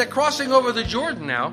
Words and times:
That 0.00 0.08
crossing 0.08 0.50
over 0.50 0.72
the 0.72 0.82
Jordan 0.82 1.26
now 1.26 1.52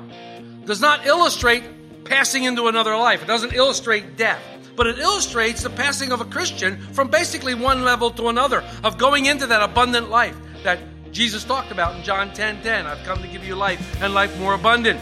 does 0.64 0.80
not 0.80 1.06
illustrate 1.06 1.62
passing 2.04 2.44
into 2.44 2.66
another 2.66 2.96
life. 2.96 3.22
It 3.22 3.26
doesn't 3.26 3.52
illustrate 3.52 4.16
death, 4.16 4.42
but 4.74 4.86
it 4.86 4.98
illustrates 4.98 5.62
the 5.62 5.68
passing 5.68 6.12
of 6.12 6.22
a 6.22 6.24
Christian 6.24 6.78
from 6.94 7.08
basically 7.08 7.54
one 7.54 7.84
level 7.84 8.10
to 8.12 8.28
another, 8.28 8.64
of 8.82 8.96
going 8.96 9.26
into 9.26 9.46
that 9.46 9.62
abundant 9.62 10.08
life 10.08 10.34
that 10.64 10.78
Jesus 11.12 11.44
talked 11.44 11.70
about 11.70 11.96
in 11.96 12.02
John 12.02 12.32
10 12.32 12.62
10. 12.62 12.86
I've 12.86 13.04
come 13.04 13.20
to 13.20 13.28
give 13.28 13.44
you 13.44 13.54
life 13.54 14.02
and 14.02 14.14
life 14.14 14.36
more 14.38 14.54
abundant. 14.54 14.98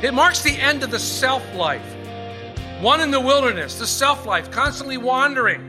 It 0.00 0.14
marks 0.14 0.42
the 0.42 0.56
end 0.56 0.84
of 0.84 0.92
the 0.92 1.00
self 1.00 1.42
life. 1.54 1.82
One 2.80 3.00
in 3.00 3.10
the 3.10 3.20
wilderness, 3.20 3.80
the 3.80 3.88
self 3.88 4.24
life, 4.24 4.52
constantly 4.52 4.98
wandering, 4.98 5.68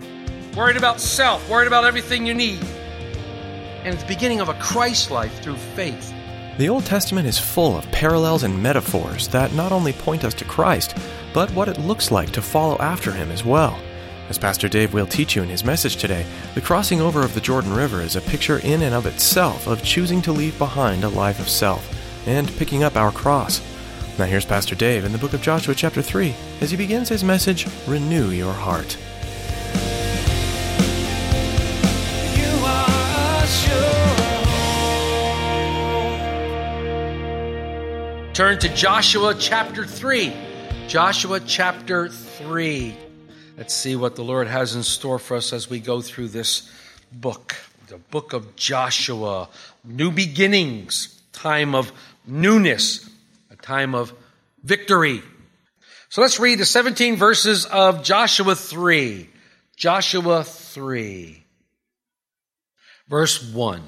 worried 0.55 0.77
about 0.77 1.01
self, 1.01 1.49
worried 1.49 1.67
about 1.67 1.85
everything 1.85 2.27
you 2.27 2.35
need. 2.35 2.61
And 3.83 3.95
it's 3.95 4.03
the 4.03 4.13
beginning 4.13 4.41
of 4.41 4.49
a 4.49 4.53
Christ 4.55 5.09
life 5.09 5.41
through 5.41 5.57
faith. 5.57 6.13
The 6.57 6.69
Old 6.69 6.85
Testament 6.85 7.27
is 7.27 7.37
full 7.37 7.77
of 7.77 7.91
parallels 7.91 8.43
and 8.43 8.63
metaphors 8.63 9.27
that 9.27 9.53
not 9.53 9.73
only 9.73 9.91
point 9.91 10.23
us 10.23 10.33
to 10.35 10.45
Christ, 10.45 10.95
but 11.33 11.51
what 11.51 11.67
it 11.67 11.81
looks 11.81 12.11
like 12.11 12.31
to 12.31 12.41
follow 12.41 12.77
after 12.77 13.11
him 13.11 13.29
as 13.29 13.43
well. 13.43 13.77
As 14.29 14.37
Pastor 14.37 14.69
Dave 14.69 14.93
will 14.93 15.05
teach 15.05 15.35
you 15.35 15.43
in 15.43 15.49
his 15.49 15.65
message 15.65 15.97
today, 15.97 16.25
the 16.53 16.61
crossing 16.61 17.01
over 17.01 17.23
of 17.23 17.33
the 17.33 17.41
Jordan 17.41 17.73
River 17.73 17.99
is 17.99 18.15
a 18.15 18.21
picture 18.21 18.59
in 18.59 18.83
and 18.83 18.95
of 18.95 19.05
itself 19.05 19.67
of 19.67 19.83
choosing 19.83 20.21
to 20.21 20.31
leave 20.31 20.57
behind 20.57 21.03
a 21.03 21.09
life 21.09 21.41
of 21.41 21.49
self 21.49 21.93
and 22.25 22.49
picking 22.55 22.85
up 22.85 22.95
our 22.95 23.11
cross. 23.11 23.61
Now 24.17 24.23
here's 24.23 24.45
Pastor 24.45 24.75
Dave 24.75 25.03
in 25.03 25.11
the 25.11 25.17
book 25.17 25.33
of 25.33 25.41
Joshua 25.41 25.75
chapter 25.75 26.01
3 26.01 26.33
as 26.61 26.71
he 26.71 26.77
begins 26.77 27.09
his 27.09 27.21
message, 27.21 27.67
Renew 27.85 28.29
Your 28.29 28.53
Heart. 28.53 28.97
You 32.37 34.24
Turn 38.35 38.59
to 38.59 38.67
Joshua 38.75 39.33
chapter 39.33 39.85
3. 39.85 40.33
Joshua 40.89 41.39
chapter 41.39 42.09
3. 42.09 42.93
Let's 43.57 43.73
see 43.73 43.95
what 43.95 44.17
the 44.17 44.25
Lord 44.25 44.47
has 44.47 44.75
in 44.75 44.83
store 44.83 45.19
for 45.19 45.37
us 45.37 45.53
as 45.53 45.69
we 45.69 45.79
go 45.79 46.01
through 46.01 46.27
this 46.27 46.69
book. 47.13 47.55
The 47.87 47.97
book 47.97 48.33
of 48.33 48.57
Joshua. 48.57 49.47
New 49.85 50.11
beginnings, 50.11 51.17
time 51.31 51.73
of 51.73 51.93
newness, 52.27 53.09
a 53.51 53.55
time 53.55 53.95
of 53.95 54.13
victory. 54.61 55.23
So 56.09 56.21
let's 56.21 56.37
read 56.37 56.59
the 56.59 56.65
17 56.65 57.15
verses 57.15 57.65
of 57.65 58.03
Joshua 58.03 58.53
3. 58.53 59.29
Joshua 59.77 60.43
3. 60.43 61.41
Verse 63.07 63.53
1. 63.53 63.81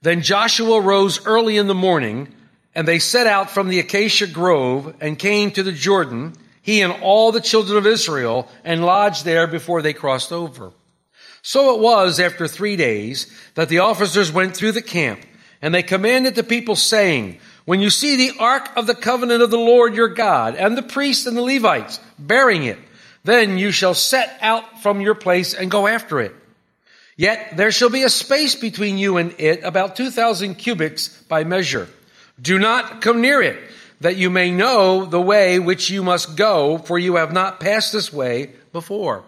Then 0.00 0.22
Joshua 0.22 0.80
rose 0.80 1.24
early 1.24 1.58
in 1.58 1.68
the 1.68 1.76
morning, 1.76 2.34
and 2.74 2.88
they 2.88 2.98
set 2.98 3.26
out 3.26 3.50
from 3.50 3.68
the 3.68 3.80
acacia 3.80 4.26
grove 4.26 4.94
and 5.00 5.18
came 5.18 5.50
to 5.52 5.62
the 5.62 5.72
Jordan, 5.72 6.34
he 6.62 6.80
and 6.80 6.92
all 7.02 7.32
the 7.32 7.40
children 7.40 7.76
of 7.76 7.86
Israel, 7.86 8.48
and 8.64 8.84
lodged 8.84 9.24
there 9.24 9.46
before 9.46 9.82
they 9.82 9.92
crossed 9.92 10.32
over. 10.32 10.72
So 11.42 11.74
it 11.74 11.80
was 11.80 12.20
after 12.20 12.46
three 12.46 12.76
days 12.76 13.26
that 13.54 13.68
the 13.68 13.80
officers 13.80 14.30
went 14.32 14.56
through 14.56 14.72
the 14.72 14.82
camp, 14.82 15.20
and 15.60 15.74
they 15.74 15.82
commanded 15.82 16.34
the 16.34 16.44
people, 16.44 16.76
saying, 16.76 17.40
When 17.64 17.80
you 17.80 17.90
see 17.90 18.16
the 18.16 18.38
ark 18.38 18.70
of 18.76 18.86
the 18.86 18.94
covenant 18.94 19.42
of 19.42 19.50
the 19.50 19.58
Lord 19.58 19.94
your 19.94 20.08
God, 20.08 20.54
and 20.54 20.76
the 20.76 20.82
priests 20.82 21.26
and 21.26 21.36
the 21.36 21.42
Levites 21.42 22.00
bearing 22.18 22.64
it, 22.64 22.78
then 23.24 23.58
you 23.58 23.70
shall 23.70 23.94
set 23.94 24.36
out 24.40 24.82
from 24.82 25.00
your 25.00 25.14
place 25.14 25.54
and 25.54 25.70
go 25.70 25.86
after 25.86 26.20
it. 26.20 26.34
Yet 27.16 27.56
there 27.56 27.70
shall 27.70 27.90
be 27.90 28.02
a 28.04 28.08
space 28.08 28.54
between 28.54 28.98
you 28.98 29.16
and 29.16 29.34
it, 29.38 29.62
about 29.62 29.96
2,000 29.96 30.54
cubits 30.56 31.08
by 31.24 31.44
measure. 31.44 31.88
Do 32.42 32.58
not 32.58 33.00
come 33.00 33.20
near 33.20 33.40
it, 33.40 33.58
that 34.00 34.16
you 34.16 34.28
may 34.28 34.50
know 34.50 35.06
the 35.06 35.20
way 35.20 35.60
which 35.60 35.88
you 35.88 36.02
must 36.02 36.36
go, 36.36 36.76
for 36.78 36.98
you 36.98 37.16
have 37.16 37.32
not 37.32 37.60
passed 37.60 37.92
this 37.92 38.12
way 38.12 38.50
before. 38.72 39.24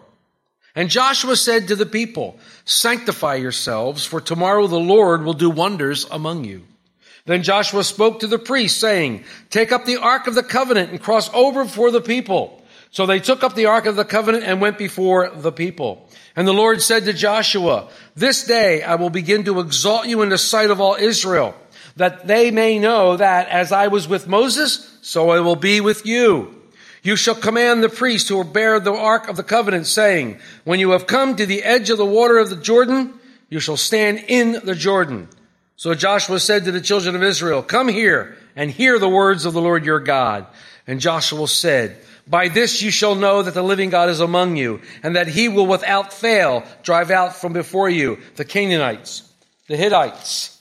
And 0.74 0.90
Joshua 0.90 1.36
said 1.36 1.68
to 1.68 1.76
the 1.76 1.86
people, 1.86 2.36
Sanctify 2.64 3.36
yourselves, 3.36 4.04
for 4.04 4.20
tomorrow 4.20 4.66
the 4.66 4.80
Lord 4.80 5.22
will 5.22 5.34
do 5.34 5.48
wonders 5.48 6.04
among 6.10 6.44
you. 6.44 6.64
Then 7.26 7.42
Joshua 7.42 7.84
spoke 7.84 8.20
to 8.20 8.26
the 8.26 8.38
priests, 8.38 8.78
saying, 8.78 9.24
Take 9.48 9.70
up 9.70 9.84
the 9.84 9.98
ark 9.98 10.26
of 10.26 10.34
the 10.34 10.42
covenant 10.42 10.90
and 10.90 11.00
cross 11.00 11.32
over 11.32 11.64
before 11.64 11.92
the 11.92 12.00
people. 12.00 12.60
So 12.90 13.06
they 13.06 13.18
took 13.18 13.42
up 13.42 13.54
the 13.54 13.66
ark 13.66 13.86
of 13.86 13.96
the 13.96 14.04
covenant 14.04 14.44
and 14.44 14.60
went 14.60 14.78
before 14.78 15.30
the 15.30 15.52
people. 15.52 16.08
And 16.36 16.46
the 16.46 16.52
Lord 16.52 16.82
said 16.82 17.04
to 17.04 17.12
Joshua, 17.12 17.88
This 18.14 18.44
day 18.44 18.82
I 18.82 18.96
will 18.96 19.10
begin 19.10 19.44
to 19.44 19.60
exalt 19.60 20.06
you 20.06 20.22
in 20.22 20.28
the 20.28 20.38
sight 20.38 20.70
of 20.70 20.80
all 20.80 20.96
Israel, 20.96 21.54
that 21.96 22.26
they 22.26 22.50
may 22.50 22.78
know 22.78 23.16
that 23.16 23.48
as 23.48 23.72
I 23.72 23.88
was 23.88 24.08
with 24.08 24.26
Moses, 24.26 24.98
so 25.02 25.30
I 25.30 25.40
will 25.40 25.56
be 25.56 25.80
with 25.80 26.04
you. 26.04 26.60
You 27.02 27.16
shall 27.16 27.34
command 27.34 27.82
the 27.82 27.88
priests 27.88 28.28
who 28.28 28.36
will 28.36 28.44
bear 28.44 28.80
the 28.80 28.94
ark 28.94 29.28
of 29.28 29.36
the 29.36 29.42
covenant, 29.42 29.86
saying, 29.86 30.38
When 30.64 30.80
you 30.80 30.90
have 30.92 31.06
come 31.06 31.36
to 31.36 31.44
the 31.46 31.62
edge 31.62 31.90
of 31.90 31.98
the 31.98 32.06
water 32.06 32.38
of 32.38 32.48
the 32.48 32.56
Jordan, 32.56 33.12
you 33.50 33.60
shall 33.60 33.76
stand 33.76 34.24
in 34.26 34.60
the 34.64 34.74
Jordan. 34.74 35.28
So 35.76 35.94
Joshua 35.94 36.40
said 36.40 36.64
to 36.64 36.72
the 36.72 36.80
children 36.80 37.14
of 37.14 37.22
Israel, 37.22 37.62
Come 37.62 37.88
here 37.88 38.36
and 38.56 38.70
hear 38.70 38.98
the 38.98 39.08
words 39.08 39.44
of 39.44 39.52
the 39.52 39.60
Lord 39.60 39.84
your 39.84 40.00
God. 40.00 40.46
And 40.86 41.00
Joshua 41.00 41.46
said, 41.46 41.98
By 42.26 42.48
this 42.48 42.80
you 42.80 42.90
shall 42.90 43.14
know 43.14 43.42
that 43.42 43.54
the 43.54 43.62
living 43.62 43.90
God 43.90 44.08
is 44.08 44.20
among 44.20 44.56
you, 44.56 44.80
and 45.02 45.14
that 45.14 45.28
he 45.28 45.48
will 45.48 45.66
without 45.66 46.12
fail 46.12 46.64
drive 46.82 47.10
out 47.10 47.36
from 47.36 47.52
before 47.52 47.90
you 47.90 48.18
the 48.36 48.46
Canaanites, 48.46 49.30
the 49.68 49.76
Hittites, 49.76 50.53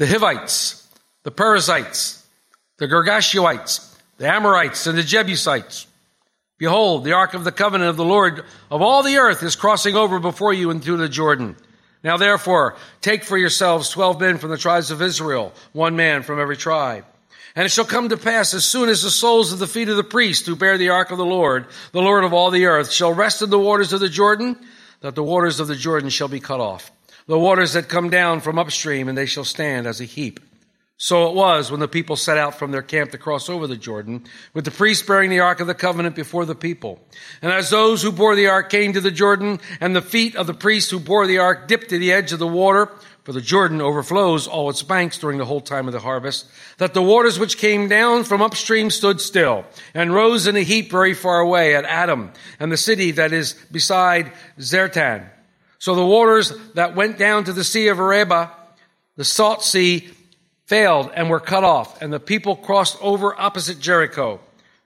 the 0.00 0.06
Hivites, 0.06 0.88
the 1.24 1.30
Perizzites, 1.30 2.26
the 2.78 2.88
Girgashites, 2.88 3.94
the 4.16 4.32
Amorites, 4.32 4.86
and 4.86 4.96
the 4.96 5.02
Jebusites. 5.02 5.86
Behold, 6.56 7.04
the 7.04 7.12
ark 7.12 7.34
of 7.34 7.44
the 7.44 7.52
covenant 7.52 7.90
of 7.90 7.98
the 7.98 8.04
Lord 8.04 8.42
of 8.70 8.80
all 8.80 9.02
the 9.02 9.18
earth 9.18 9.42
is 9.42 9.56
crossing 9.56 9.96
over 9.96 10.18
before 10.18 10.54
you 10.54 10.70
into 10.70 10.96
the 10.96 11.06
Jordan. 11.06 11.54
Now 12.02 12.16
therefore, 12.16 12.76
take 13.02 13.24
for 13.24 13.36
yourselves 13.36 13.90
twelve 13.90 14.18
men 14.18 14.38
from 14.38 14.48
the 14.48 14.56
tribes 14.56 14.90
of 14.90 15.02
Israel, 15.02 15.52
one 15.74 15.96
man 15.96 16.22
from 16.22 16.40
every 16.40 16.56
tribe. 16.56 17.04
And 17.54 17.66
it 17.66 17.70
shall 17.70 17.84
come 17.84 18.08
to 18.08 18.16
pass 18.16 18.54
as 18.54 18.64
soon 18.64 18.88
as 18.88 19.02
the 19.02 19.10
soles 19.10 19.52
of 19.52 19.58
the 19.58 19.66
feet 19.66 19.90
of 19.90 19.98
the 19.98 20.02
priests 20.02 20.46
who 20.46 20.56
bear 20.56 20.78
the 20.78 20.88
ark 20.88 21.10
of 21.10 21.18
the 21.18 21.26
Lord, 21.26 21.66
the 21.92 22.00
Lord 22.00 22.24
of 22.24 22.32
all 22.32 22.50
the 22.50 22.64
earth, 22.64 22.90
shall 22.90 23.12
rest 23.12 23.42
in 23.42 23.50
the 23.50 23.58
waters 23.58 23.92
of 23.92 24.00
the 24.00 24.08
Jordan, 24.08 24.56
that 25.02 25.14
the 25.14 25.22
waters 25.22 25.60
of 25.60 25.68
the 25.68 25.76
Jordan 25.76 26.08
shall 26.08 26.28
be 26.28 26.40
cut 26.40 26.60
off. 26.60 26.90
The 27.26 27.38
waters 27.38 27.74
that 27.74 27.88
come 27.88 28.10
down 28.10 28.40
from 28.40 28.58
upstream, 28.58 29.08
and 29.08 29.16
they 29.16 29.26
shall 29.26 29.44
stand 29.44 29.86
as 29.86 30.00
a 30.00 30.04
heap. 30.04 30.40
So 31.02 31.30
it 31.30 31.34
was 31.34 31.70
when 31.70 31.80
the 31.80 31.88
people 31.88 32.14
set 32.14 32.36
out 32.36 32.58
from 32.58 32.72
their 32.72 32.82
camp 32.82 33.10
to 33.12 33.18
cross 33.18 33.48
over 33.48 33.66
the 33.66 33.74
Jordan, 33.74 34.24
with 34.52 34.66
the 34.66 34.70
priests 34.70 35.06
bearing 35.06 35.30
the 35.30 35.40
ark 35.40 35.60
of 35.60 35.66
the 35.66 35.74
covenant 35.74 36.14
before 36.14 36.44
the 36.44 36.54
people. 36.54 37.00
And 37.40 37.50
as 37.50 37.70
those 37.70 38.02
who 38.02 38.12
bore 38.12 38.36
the 38.36 38.48
ark 38.48 38.68
came 38.68 38.92
to 38.92 39.00
the 39.00 39.10
Jordan, 39.10 39.60
and 39.80 39.96
the 39.96 40.02
feet 40.02 40.36
of 40.36 40.46
the 40.46 40.52
priests 40.52 40.90
who 40.90 41.00
bore 41.00 41.26
the 41.26 41.38
ark 41.38 41.68
dipped 41.68 41.88
to 41.88 41.98
the 41.98 42.12
edge 42.12 42.32
of 42.32 42.38
the 42.38 42.46
water, 42.46 42.90
for 43.24 43.32
the 43.32 43.40
Jordan 43.40 43.80
overflows 43.80 44.46
all 44.46 44.68
its 44.68 44.82
banks 44.82 45.16
during 45.16 45.38
the 45.38 45.46
whole 45.46 45.62
time 45.62 45.86
of 45.86 45.94
the 45.94 46.00
harvest, 46.00 46.46
that 46.76 46.92
the 46.92 47.02
waters 47.02 47.38
which 47.38 47.56
came 47.56 47.88
down 47.88 48.24
from 48.24 48.42
upstream 48.42 48.90
stood 48.90 49.22
still, 49.22 49.64
and 49.94 50.12
rose 50.12 50.46
in 50.46 50.54
a 50.54 50.62
heap 50.62 50.90
very 50.90 51.14
far 51.14 51.40
away 51.40 51.74
at 51.74 51.86
Adam, 51.86 52.30
and 52.58 52.70
the 52.70 52.76
city 52.76 53.10
that 53.12 53.32
is 53.32 53.54
beside 53.72 54.32
Zaretan. 54.58 55.30
So 55.80 55.94
the 55.94 56.06
waters 56.06 56.52
that 56.74 56.94
went 56.94 57.18
down 57.18 57.44
to 57.44 57.54
the 57.54 57.64
sea 57.64 57.88
of 57.88 57.98
Arabah, 57.98 58.50
the 59.16 59.24
salt 59.24 59.64
sea, 59.64 60.08
failed 60.66 61.10
and 61.14 61.28
were 61.28 61.40
cut 61.40 61.64
off, 61.64 62.00
and 62.00 62.12
the 62.12 62.20
people 62.20 62.54
crossed 62.54 62.96
over 63.00 63.38
opposite 63.40 63.80
Jericho. 63.80 64.40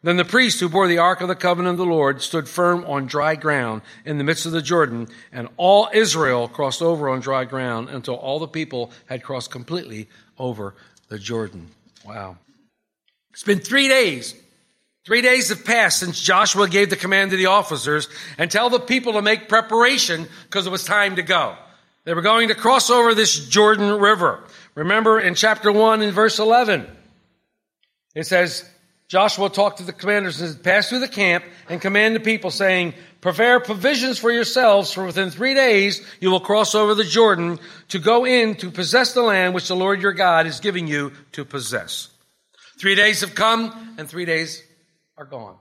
Then 0.05 0.17
the 0.17 0.25
priest 0.25 0.61
who 0.61 0.69
bore 0.69 0.87
the 0.87 0.99
ark 0.99 1.21
of 1.21 1.29
the 1.29 1.35
covenant 1.35 1.73
of 1.73 1.79
the 1.79 1.93
Lord 1.93 2.23
stood 2.23 2.49
firm 2.49 2.85
on 2.85 3.07
dry 3.07 3.35
ground 3.35 3.83
in 4.05 4.19
the 4.19 4.25
midst 4.25 4.47
of 4.47 4.53
the 4.53 4.63
Jordan, 4.63 5.09
and 5.33 5.49
all 5.57 5.91
Israel 5.93 6.47
crossed 6.47 6.81
over 6.81 7.09
on 7.09 7.21
dry 7.21 7.45
ground 7.45 7.89
until 7.89 8.15
all 8.15 8.39
the 8.39 8.47
people 8.47 8.93
had 9.07 9.23
crossed 9.23 9.51
completely 9.51 10.09
over 10.39 10.75
the 11.09 11.19
Jordan. 11.19 11.69
Wow. 12.05 12.39
It's 13.33 13.43
been 13.43 13.61
three 13.61 13.89
days 13.89 14.35
Three 15.05 15.21
days 15.21 15.51
have 15.51 15.67
passed 15.67 16.01
since 16.01 16.21
Joshua 16.21 16.67
gave 16.67 16.89
the 16.89 16.97
command 16.97 17.31
to 17.33 17.37
the 17.37 17.47
officers 17.47 18.09
and 18.39 18.51
tell 18.51 18.71
the 18.71 18.81
people 18.81 19.15
to 19.15 19.23
make 19.23 19.51
preparation 19.51 20.27
because 20.45 20.67
it 20.67 20.71
was 20.71 20.85
time 20.85 21.17
to 21.17 21.23
go. 21.23 21.57
They 22.05 22.15
were 22.15 22.23
going 22.23 22.49
to 22.49 22.55
cross 22.55 22.89
over 22.89 23.15
this 23.15 23.47
Jordan 23.49 23.99
River. 23.99 24.43
Remember 24.75 25.21
in 25.21 25.35
chapter 25.35 25.71
1 25.71 26.01
in 26.01 26.11
verse 26.11 26.39
11, 26.39 26.87
it 28.15 28.27
says, 28.27 28.69
Joshua 29.09 29.51
talked 29.51 29.79
to 29.79 29.85
the 29.85 29.93
commanders 29.93 30.41
and 30.41 30.53
said, 30.53 30.65
pass 30.65 30.89
through 30.89 31.01
the 31.01 31.09
camp 31.09 31.45
and 31.69 31.81
command 31.81 32.17
the 32.17 32.21
people 32.21 32.51
saying, 32.51 32.95
prepare 33.21 33.61
provisions 33.61 34.19
for 34.19 34.33
yourselves 34.33 34.91
for 34.91 35.05
within 35.05 35.31
three 35.31 35.55
days 35.55 36.05
you 36.21 36.31
will 36.31 36.41
cross 36.41 36.75
over 36.75 36.95
the 36.95 37.05
Jordan 37.05 37.59
to 37.89 37.99
go 37.99 38.25
in 38.25 38.55
to 38.57 38.71
possess 38.71 39.13
the 39.13 39.23
land 39.23 39.55
which 39.55 39.69
the 39.69 39.77
Lord 39.77 40.01
your 40.01 40.15
God 40.15 40.47
is 40.47 40.61
giving 40.61 40.87
you 40.87 41.13
to 41.33 41.45
possess. 41.45 42.09
Three 42.79 42.95
days 42.95 43.21
have 43.21 43.35
come 43.35 43.95
and 43.99 44.09
three 44.09 44.25
days 44.25 44.63
are 45.17 45.25
gone. 45.25 45.57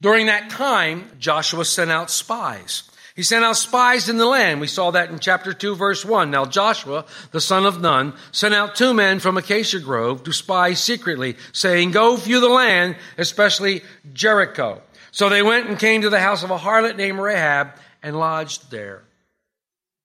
During 0.00 0.26
that 0.26 0.50
time, 0.50 1.10
Joshua 1.18 1.64
sent 1.64 1.90
out 1.90 2.10
spies. 2.10 2.82
He 3.14 3.22
sent 3.22 3.46
out 3.46 3.56
spies 3.56 4.10
in 4.10 4.18
the 4.18 4.26
land. 4.26 4.60
We 4.60 4.66
saw 4.66 4.90
that 4.90 5.08
in 5.08 5.18
chapter 5.18 5.54
2, 5.54 5.74
verse 5.74 6.04
1. 6.04 6.30
Now 6.30 6.44
Joshua, 6.44 7.06
the 7.30 7.40
son 7.40 7.64
of 7.64 7.80
Nun, 7.80 8.12
sent 8.30 8.52
out 8.52 8.76
two 8.76 8.92
men 8.92 9.20
from 9.20 9.38
Acacia 9.38 9.80
Grove 9.80 10.22
to 10.24 10.32
spy 10.34 10.74
secretly, 10.74 11.36
saying, 11.52 11.92
Go 11.92 12.16
view 12.16 12.40
the 12.40 12.48
land, 12.48 12.96
especially 13.16 13.82
Jericho. 14.12 14.82
So 15.12 15.30
they 15.30 15.42
went 15.42 15.66
and 15.66 15.78
came 15.78 16.02
to 16.02 16.10
the 16.10 16.20
house 16.20 16.42
of 16.42 16.50
a 16.50 16.58
harlot 16.58 16.96
named 16.96 17.18
Rahab 17.18 17.70
and 18.02 18.18
lodged 18.18 18.70
there. 18.70 19.02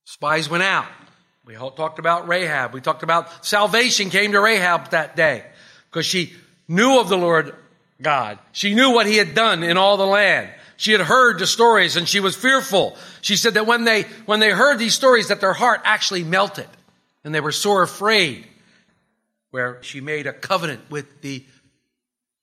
Spies 0.05 0.49
went 0.49 0.63
out. 0.63 0.87
We 1.45 1.55
talked 1.55 1.99
about 1.99 2.29
Rahab. 2.29 2.73
We 2.73 2.79
talked 2.79 3.03
about 3.03 3.45
salvation 3.45 4.09
came 4.09 4.31
to 4.31 4.39
Rahab 4.39 4.91
that 4.91 5.17
day 5.17 5.43
because 5.89 6.05
she 6.05 6.33
knew 6.71 6.99
of 6.99 7.09
the 7.09 7.17
Lord 7.17 7.55
God. 8.01 8.39
She 8.51 8.73
knew 8.73 8.91
what 8.91 9.05
he 9.05 9.17
had 9.17 9.35
done 9.35 9.63
in 9.63 9.77
all 9.77 9.97
the 9.97 10.05
land. 10.05 10.49
She 10.77 10.93
had 10.93 11.01
heard 11.01 11.37
the 11.37 11.45
stories 11.45 11.95
and 11.97 12.07
she 12.07 12.19
was 12.19 12.35
fearful. 12.35 12.97
She 13.21 13.35
said 13.35 13.53
that 13.53 13.67
when 13.67 13.83
they, 13.83 14.03
when 14.25 14.39
they 14.39 14.49
heard 14.49 14.79
these 14.79 14.95
stories 14.95 15.27
that 15.27 15.41
their 15.41 15.53
heart 15.53 15.81
actually 15.83 16.23
melted 16.23 16.67
and 17.23 17.35
they 17.35 17.41
were 17.41 17.51
sore 17.51 17.83
afraid 17.83 18.47
where 19.51 19.77
she 19.83 20.01
made 20.01 20.25
a 20.25 20.33
covenant 20.33 20.81
with 20.89 21.21
the 21.21 21.45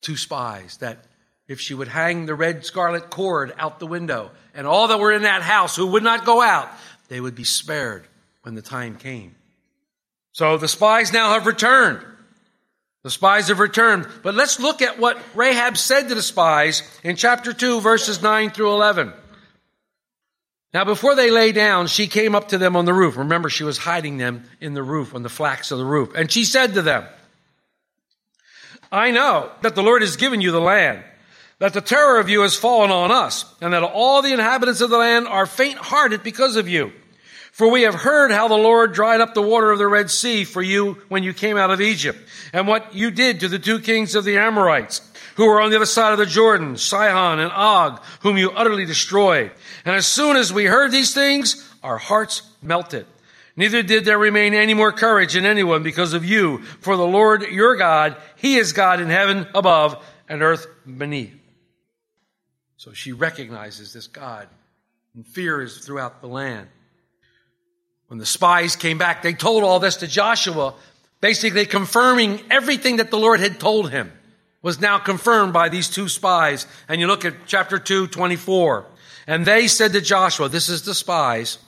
two 0.02 0.16
spies 0.16 0.76
that 0.76 1.04
if 1.48 1.60
she 1.60 1.74
would 1.74 1.88
hang 1.88 2.26
the 2.26 2.34
red 2.34 2.64
scarlet 2.64 3.10
cord 3.10 3.52
out 3.58 3.80
the 3.80 3.86
window 3.86 4.30
and 4.54 4.66
all 4.66 4.88
that 4.88 5.00
were 5.00 5.12
in 5.12 5.22
that 5.22 5.42
house 5.42 5.74
who 5.74 5.86
would 5.88 6.02
not 6.02 6.26
go 6.26 6.42
out, 6.42 6.68
they 7.08 7.20
would 7.20 7.34
be 7.34 7.44
spared 7.44 8.06
when 8.42 8.54
the 8.54 8.62
time 8.62 8.96
came. 8.96 9.34
So 10.32 10.58
the 10.58 10.68
spies 10.68 11.12
now 11.12 11.32
have 11.32 11.46
returned. 11.46 12.04
The 13.04 13.10
spies 13.10 13.48
have 13.48 13.60
returned. 13.60 14.06
But 14.22 14.34
let's 14.34 14.58
look 14.58 14.82
at 14.82 14.98
what 14.98 15.20
Rahab 15.34 15.76
said 15.76 16.08
to 16.08 16.14
the 16.14 16.22
spies 16.22 16.82
in 17.02 17.16
chapter 17.16 17.52
2, 17.52 17.80
verses 17.80 18.22
9 18.22 18.50
through 18.50 18.72
11. 18.72 19.12
Now, 20.74 20.84
before 20.84 21.14
they 21.14 21.30
lay 21.30 21.52
down, 21.52 21.86
she 21.86 22.08
came 22.08 22.34
up 22.34 22.48
to 22.48 22.58
them 22.58 22.76
on 22.76 22.84
the 22.84 22.92
roof. 22.92 23.16
Remember, 23.16 23.48
she 23.48 23.64
was 23.64 23.78
hiding 23.78 24.18
them 24.18 24.44
in 24.60 24.74
the 24.74 24.82
roof, 24.82 25.14
on 25.14 25.22
the 25.22 25.30
flax 25.30 25.70
of 25.70 25.78
the 25.78 25.84
roof. 25.84 26.12
And 26.14 26.30
she 26.30 26.44
said 26.44 26.74
to 26.74 26.82
them, 26.82 27.06
I 28.92 29.10
know 29.10 29.50
that 29.62 29.74
the 29.74 29.82
Lord 29.82 30.02
has 30.02 30.16
given 30.16 30.40
you 30.40 30.50
the 30.50 30.60
land, 30.60 31.02
that 31.58 31.72
the 31.72 31.80
terror 31.80 32.18
of 32.18 32.28
you 32.28 32.42
has 32.42 32.56
fallen 32.56 32.90
on 32.90 33.10
us, 33.10 33.44
and 33.60 33.72
that 33.72 33.82
all 33.82 34.22
the 34.22 34.32
inhabitants 34.32 34.80
of 34.80 34.90
the 34.90 34.98
land 34.98 35.26
are 35.26 35.46
faint 35.46 35.78
hearted 35.78 36.22
because 36.22 36.56
of 36.56 36.68
you. 36.68 36.92
For 37.58 37.68
we 37.68 37.82
have 37.82 37.96
heard 37.96 38.30
how 38.30 38.46
the 38.46 38.54
Lord 38.54 38.92
dried 38.92 39.20
up 39.20 39.34
the 39.34 39.42
water 39.42 39.72
of 39.72 39.78
the 39.78 39.88
Red 39.88 40.12
Sea 40.12 40.44
for 40.44 40.62
you 40.62 40.92
when 41.08 41.24
you 41.24 41.34
came 41.34 41.56
out 41.56 41.72
of 41.72 41.80
Egypt, 41.80 42.16
and 42.52 42.68
what 42.68 42.94
you 42.94 43.10
did 43.10 43.40
to 43.40 43.48
the 43.48 43.58
two 43.58 43.80
kings 43.80 44.14
of 44.14 44.22
the 44.22 44.38
Amorites, 44.38 45.00
who 45.34 45.44
were 45.44 45.60
on 45.60 45.70
the 45.70 45.74
other 45.74 45.84
side 45.84 46.12
of 46.12 46.18
the 46.18 46.24
Jordan, 46.24 46.76
Sihon 46.76 47.40
and 47.40 47.50
Og, 47.50 48.00
whom 48.20 48.38
you 48.38 48.52
utterly 48.52 48.84
destroyed. 48.84 49.50
And 49.84 49.96
as 49.96 50.06
soon 50.06 50.36
as 50.36 50.52
we 50.52 50.66
heard 50.66 50.92
these 50.92 51.12
things, 51.12 51.68
our 51.82 51.98
hearts 51.98 52.42
melted. 52.62 53.06
Neither 53.56 53.82
did 53.82 54.04
there 54.04 54.18
remain 54.18 54.54
any 54.54 54.74
more 54.74 54.92
courage 54.92 55.34
in 55.34 55.44
anyone 55.44 55.82
because 55.82 56.12
of 56.12 56.24
you, 56.24 56.58
for 56.80 56.96
the 56.96 57.04
Lord 57.04 57.42
your 57.42 57.74
God, 57.74 58.16
He 58.36 58.54
is 58.54 58.72
God 58.72 59.00
in 59.00 59.08
heaven 59.08 59.48
above 59.52 60.00
and 60.28 60.42
earth 60.42 60.68
beneath. 60.86 61.34
So 62.76 62.92
she 62.92 63.10
recognizes 63.10 63.92
this 63.92 64.06
God, 64.06 64.46
and 65.16 65.26
fear 65.26 65.60
is 65.60 65.78
throughout 65.78 66.20
the 66.20 66.28
land. 66.28 66.68
When 68.08 68.18
the 68.18 68.26
spies 68.26 68.74
came 68.74 68.98
back, 68.98 69.22
they 69.22 69.34
told 69.34 69.62
all 69.64 69.78
this 69.78 69.96
to 69.96 70.06
Joshua, 70.06 70.74
basically 71.20 71.66
confirming 71.66 72.40
everything 72.50 72.96
that 72.96 73.10
the 73.10 73.18
Lord 73.18 73.40
had 73.40 73.60
told 73.60 73.90
him 73.90 74.12
was 74.62 74.80
now 74.80 74.98
confirmed 74.98 75.52
by 75.52 75.68
these 75.68 75.88
two 75.88 76.08
spies. 76.08 76.66
And 76.88 77.00
you 77.00 77.06
look 77.06 77.24
at 77.24 77.46
chapter 77.46 77.78
2, 77.78 78.08
24. 78.08 78.86
And 79.26 79.44
they 79.44 79.68
said 79.68 79.92
to 79.92 80.00
Joshua, 80.00 80.48
this 80.48 80.68
is 80.68 80.82
the 80.82 80.94
spies, 80.94 81.58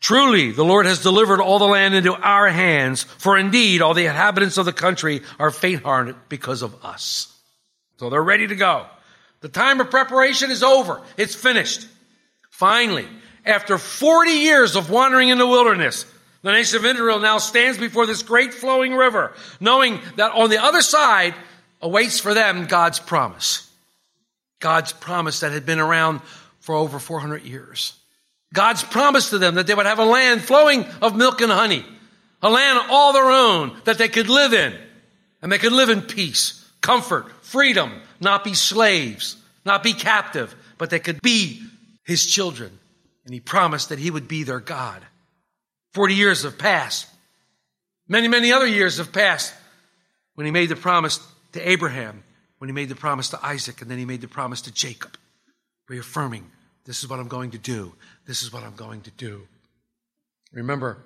truly 0.00 0.50
the 0.50 0.64
Lord 0.64 0.86
has 0.86 1.02
delivered 1.02 1.40
all 1.40 1.60
the 1.60 1.66
land 1.66 1.94
into 1.94 2.14
our 2.14 2.48
hands, 2.48 3.04
for 3.04 3.38
indeed 3.38 3.80
all 3.80 3.94
the 3.94 4.06
inhabitants 4.06 4.58
of 4.58 4.66
the 4.66 4.72
country 4.72 5.22
are 5.38 5.52
faint-hearted 5.52 6.16
because 6.28 6.62
of 6.62 6.84
us. 6.84 7.32
So 7.98 8.10
they're 8.10 8.22
ready 8.22 8.48
to 8.48 8.56
go. 8.56 8.86
The 9.40 9.48
time 9.48 9.80
of 9.80 9.90
preparation 9.90 10.50
is 10.50 10.64
over. 10.64 11.00
It's 11.16 11.36
finished. 11.36 11.86
Finally, 12.50 13.06
after 13.46 13.78
40 13.78 14.30
years 14.30 14.76
of 14.76 14.90
wandering 14.90 15.28
in 15.28 15.38
the 15.38 15.46
wilderness, 15.46 16.04
the 16.42 16.52
nation 16.52 16.78
of 16.78 16.84
Israel 16.84 17.20
now 17.20 17.38
stands 17.38 17.78
before 17.78 18.06
this 18.06 18.22
great 18.22 18.52
flowing 18.52 18.94
river, 18.94 19.32
knowing 19.60 20.00
that 20.16 20.32
on 20.32 20.50
the 20.50 20.62
other 20.62 20.82
side 20.82 21.34
awaits 21.80 22.20
for 22.20 22.34
them 22.34 22.66
God's 22.66 22.98
promise. 22.98 23.70
God's 24.58 24.92
promise 24.92 25.40
that 25.40 25.52
had 25.52 25.66
been 25.66 25.78
around 25.78 26.20
for 26.60 26.74
over 26.74 26.98
400 26.98 27.42
years. 27.42 27.94
God's 28.52 28.82
promise 28.82 29.30
to 29.30 29.38
them 29.38 29.56
that 29.56 29.66
they 29.66 29.74
would 29.74 29.86
have 29.86 29.98
a 29.98 30.04
land 30.04 30.40
flowing 30.42 30.84
of 31.02 31.16
milk 31.16 31.40
and 31.40 31.52
honey, 31.52 31.84
a 32.42 32.50
land 32.50 32.86
all 32.90 33.12
their 33.12 33.30
own 33.30 33.76
that 33.84 33.98
they 33.98 34.08
could 34.08 34.28
live 34.28 34.52
in, 34.52 34.74
and 35.42 35.52
they 35.52 35.58
could 35.58 35.72
live 35.72 35.90
in 35.90 36.02
peace, 36.02 36.64
comfort, 36.80 37.30
freedom, 37.44 37.92
not 38.20 38.44
be 38.44 38.54
slaves, 38.54 39.36
not 39.64 39.82
be 39.82 39.92
captive, 39.92 40.54
but 40.78 40.90
they 40.90 40.98
could 40.98 41.20
be 41.22 41.62
his 42.04 42.24
children 42.24 42.78
and 43.26 43.34
he 43.34 43.40
promised 43.40 43.90
that 43.90 43.98
he 43.98 44.10
would 44.10 44.28
be 44.28 44.44
their 44.44 44.60
God. 44.60 45.04
40 45.92 46.14
years 46.14 46.44
have 46.44 46.56
passed. 46.56 47.08
Many, 48.08 48.28
many 48.28 48.52
other 48.52 48.66
years 48.66 48.98
have 48.98 49.12
passed 49.12 49.52
when 50.36 50.46
he 50.46 50.52
made 50.52 50.68
the 50.68 50.76
promise 50.76 51.18
to 51.52 51.68
Abraham, 51.68 52.22
when 52.58 52.68
he 52.68 52.72
made 52.72 52.88
the 52.88 52.94
promise 52.94 53.30
to 53.30 53.44
Isaac, 53.44 53.82
and 53.82 53.90
then 53.90 53.98
he 53.98 54.04
made 54.04 54.20
the 54.20 54.28
promise 54.28 54.62
to 54.62 54.72
Jacob, 54.72 55.16
reaffirming, 55.88 56.50
this 56.84 57.02
is 57.02 57.10
what 57.10 57.18
I'm 57.18 57.26
going 57.26 57.50
to 57.50 57.58
do. 57.58 57.94
This 58.26 58.42
is 58.42 58.52
what 58.52 58.62
I'm 58.62 58.76
going 58.76 59.02
to 59.02 59.10
do. 59.10 59.48
Remember, 60.52 61.04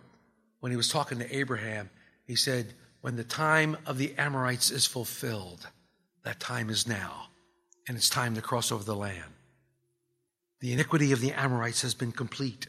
when 0.61 0.71
he 0.71 0.77
was 0.77 0.89
talking 0.89 1.19
to 1.19 1.37
Abraham, 1.37 1.89
he 2.27 2.37
said, 2.37 2.75
when 3.01 3.17
the 3.17 3.25
time 3.25 3.79
of 3.87 3.97
the 3.97 4.15
Amorites 4.19 4.71
is 4.71 4.87
fulfilled, 4.87 5.67
that 6.25 6.39
time 6.39 6.69
is 6.69 6.87
now, 6.87 7.29
and 7.89 7.97
it's 7.97 8.11
time 8.11 8.35
to 8.35 8.43
cross 8.43 8.71
over 8.71 8.85
the 8.85 8.95
land. 8.95 9.33
The 10.61 10.73
iniquity 10.73 11.13
of 11.13 11.21
the 11.21 11.33
Amorites 11.33 11.83
has 11.83 11.95
been 11.95 12.13
complete, 12.13 12.67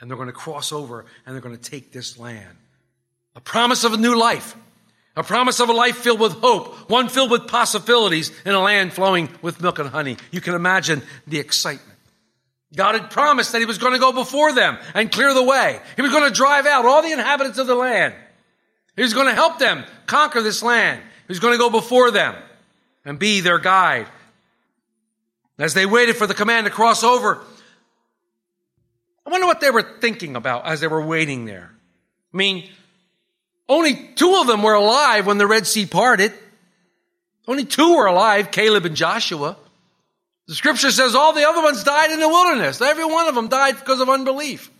and 0.00 0.10
they're 0.10 0.16
going 0.16 0.28
to 0.28 0.32
cross 0.32 0.72
over 0.72 1.06
and 1.24 1.34
they're 1.34 1.42
going 1.42 1.56
to 1.56 1.70
take 1.70 1.92
this 1.92 2.18
land. 2.18 2.56
A 3.36 3.40
promise 3.40 3.84
of 3.84 3.92
a 3.92 3.96
new 3.96 4.16
life, 4.18 4.56
a 5.16 5.22
promise 5.22 5.60
of 5.60 5.68
a 5.68 5.72
life 5.72 5.96
filled 5.96 6.20
with 6.20 6.32
hope, 6.32 6.90
one 6.90 7.08
filled 7.08 7.30
with 7.30 7.46
possibilities 7.46 8.32
in 8.44 8.54
a 8.54 8.60
land 8.60 8.92
flowing 8.92 9.28
with 9.40 9.60
milk 9.62 9.78
and 9.78 9.88
honey. 9.88 10.16
You 10.32 10.40
can 10.40 10.54
imagine 10.54 11.02
the 11.26 11.38
excitement. 11.38 11.98
God 12.74 12.94
had 12.96 13.10
promised 13.10 13.52
that 13.52 13.60
He 13.60 13.66
was 13.66 13.78
going 13.78 13.94
to 13.94 13.98
go 13.98 14.12
before 14.12 14.52
them 14.52 14.78
and 14.94 15.10
clear 15.10 15.32
the 15.32 15.42
way. 15.42 15.80
He 15.96 16.02
was 16.02 16.10
going 16.10 16.28
to 16.28 16.34
drive 16.34 16.66
out 16.66 16.84
all 16.84 17.02
the 17.02 17.12
inhabitants 17.12 17.58
of 17.58 17.66
the 17.66 17.74
land. 17.74 18.14
He 18.96 19.02
was 19.02 19.14
going 19.14 19.28
to 19.28 19.34
help 19.34 19.58
them 19.58 19.84
conquer 20.06 20.42
this 20.42 20.62
land. 20.62 21.00
He 21.00 21.30
was 21.30 21.38
going 21.38 21.54
to 21.54 21.58
go 21.58 21.70
before 21.70 22.10
them 22.10 22.34
and 23.04 23.18
be 23.18 23.40
their 23.40 23.58
guide. 23.58 24.08
As 25.58 25.74
they 25.74 25.86
waited 25.86 26.16
for 26.16 26.26
the 26.26 26.34
command 26.34 26.66
to 26.66 26.70
cross 26.70 27.02
over, 27.02 27.42
I 29.26 29.30
wonder 29.30 29.46
what 29.46 29.60
they 29.60 29.70
were 29.70 29.82
thinking 30.00 30.36
about 30.36 30.66
as 30.66 30.80
they 30.80 30.86
were 30.86 31.04
waiting 31.04 31.44
there. 31.44 31.70
I 32.32 32.36
mean, 32.36 32.68
only 33.68 34.10
two 34.14 34.36
of 34.36 34.46
them 34.46 34.62
were 34.62 34.74
alive 34.74 35.26
when 35.26 35.38
the 35.38 35.46
Red 35.46 35.66
Sea 35.66 35.86
parted. 35.86 36.32
Only 37.46 37.64
two 37.64 37.96
were 37.96 38.06
alive, 38.06 38.50
Caleb 38.50 38.86
and 38.86 38.96
Joshua. 38.96 39.56
The 40.46 40.54
scripture 40.54 40.90
says 40.90 41.14
all 41.14 41.34
the 41.34 41.46
other 41.46 41.62
ones 41.62 41.84
died 41.84 42.10
in 42.10 42.20
the 42.20 42.28
wilderness. 42.28 42.80
Every 42.80 43.04
one 43.04 43.28
of 43.28 43.34
them 43.34 43.48
died 43.48 43.76
because 43.78 44.00
of 44.00 44.08
unbelief. 44.08 44.70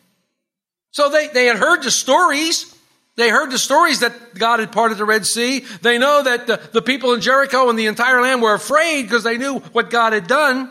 So 0.92 1.10
they, 1.10 1.28
they 1.28 1.46
had 1.46 1.58
heard 1.58 1.82
the 1.82 1.90
stories. 1.90 2.74
They 3.18 3.30
heard 3.30 3.50
the 3.50 3.58
stories 3.58 3.98
that 3.98 4.38
God 4.38 4.60
had 4.60 4.70
parted 4.70 4.96
the 4.96 5.04
Red 5.04 5.26
Sea. 5.26 5.64
They 5.82 5.98
know 5.98 6.22
that 6.22 6.46
the, 6.46 6.60
the 6.72 6.80
people 6.80 7.14
in 7.14 7.20
Jericho 7.20 7.68
and 7.68 7.76
the 7.76 7.86
entire 7.86 8.22
land 8.22 8.40
were 8.40 8.54
afraid 8.54 9.02
because 9.02 9.24
they 9.24 9.36
knew 9.36 9.58
what 9.58 9.90
God 9.90 10.12
had 10.12 10.28
done. 10.28 10.70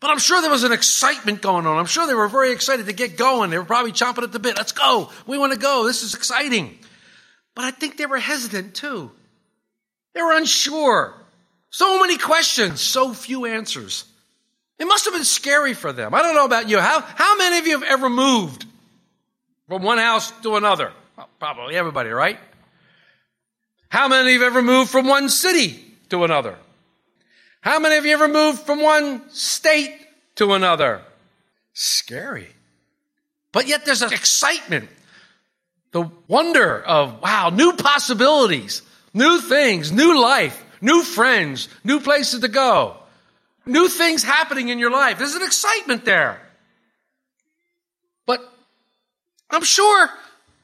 But 0.00 0.08
I'm 0.08 0.18
sure 0.18 0.40
there 0.40 0.50
was 0.50 0.64
an 0.64 0.72
excitement 0.72 1.42
going 1.42 1.66
on. 1.66 1.76
I'm 1.76 1.84
sure 1.84 2.06
they 2.06 2.14
were 2.14 2.28
very 2.28 2.52
excited 2.52 2.86
to 2.86 2.94
get 2.94 3.18
going. 3.18 3.50
They 3.50 3.58
were 3.58 3.66
probably 3.66 3.92
chomping 3.92 4.22
at 4.22 4.32
the 4.32 4.38
bit. 4.38 4.56
Let's 4.56 4.72
go. 4.72 5.10
We 5.26 5.36
want 5.36 5.52
to 5.52 5.58
go. 5.58 5.84
This 5.84 6.02
is 6.02 6.14
exciting. 6.14 6.78
But 7.54 7.66
I 7.66 7.72
think 7.72 7.98
they 7.98 8.06
were 8.06 8.18
hesitant 8.18 8.74
too. 8.74 9.10
They 10.14 10.22
were 10.22 10.32
unsure. 10.32 11.12
So 11.68 12.00
many 12.00 12.16
questions, 12.16 12.80
so 12.80 13.12
few 13.12 13.44
answers. 13.44 14.06
It 14.78 14.86
must 14.86 15.04
have 15.04 15.12
been 15.12 15.24
scary 15.24 15.74
for 15.74 15.92
them. 15.92 16.14
I 16.14 16.22
don't 16.22 16.34
know 16.34 16.46
about 16.46 16.70
you. 16.70 16.78
How, 16.78 17.02
how 17.02 17.36
many 17.36 17.58
of 17.58 17.66
you 17.66 17.78
have 17.78 17.86
ever 17.86 18.08
moved 18.08 18.64
from 19.68 19.82
one 19.82 19.98
house 19.98 20.30
to 20.40 20.56
another? 20.56 20.94
Well, 21.20 21.28
probably 21.38 21.76
everybody, 21.76 22.08
right? 22.08 22.38
How 23.90 24.08
many 24.08 24.32
have 24.32 24.40
ever 24.40 24.62
moved 24.62 24.90
from 24.90 25.06
one 25.06 25.28
city 25.28 25.84
to 26.08 26.24
another? 26.24 26.56
How 27.60 27.78
many 27.78 27.96
of 27.96 28.06
you 28.06 28.14
ever 28.14 28.26
moved 28.26 28.60
from 28.60 28.80
one 28.80 29.28
state 29.28 29.94
to 30.36 30.54
another? 30.54 31.02
Scary. 31.74 32.48
But 33.52 33.68
yet 33.68 33.84
there's 33.84 34.00
an 34.00 34.14
excitement, 34.14 34.88
the 35.92 36.10
wonder 36.26 36.82
of, 36.82 37.20
wow, 37.20 37.50
new 37.50 37.74
possibilities, 37.74 38.80
new 39.12 39.42
things, 39.42 39.92
new 39.92 40.18
life, 40.18 40.64
new 40.80 41.02
friends, 41.02 41.68
new 41.84 42.00
places 42.00 42.40
to 42.40 42.48
go, 42.48 42.96
new 43.66 43.88
things 43.88 44.22
happening 44.22 44.70
in 44.70 44.78
your 44.78 44.90
life. 44.90 45.18
There's 45.18 45.34
an 45.34 45.42
excitement 45.42 46.06
there. 46.06 46.40
But 48.24 48.40
I'm 49.50 49.64
sure 49.64 50.08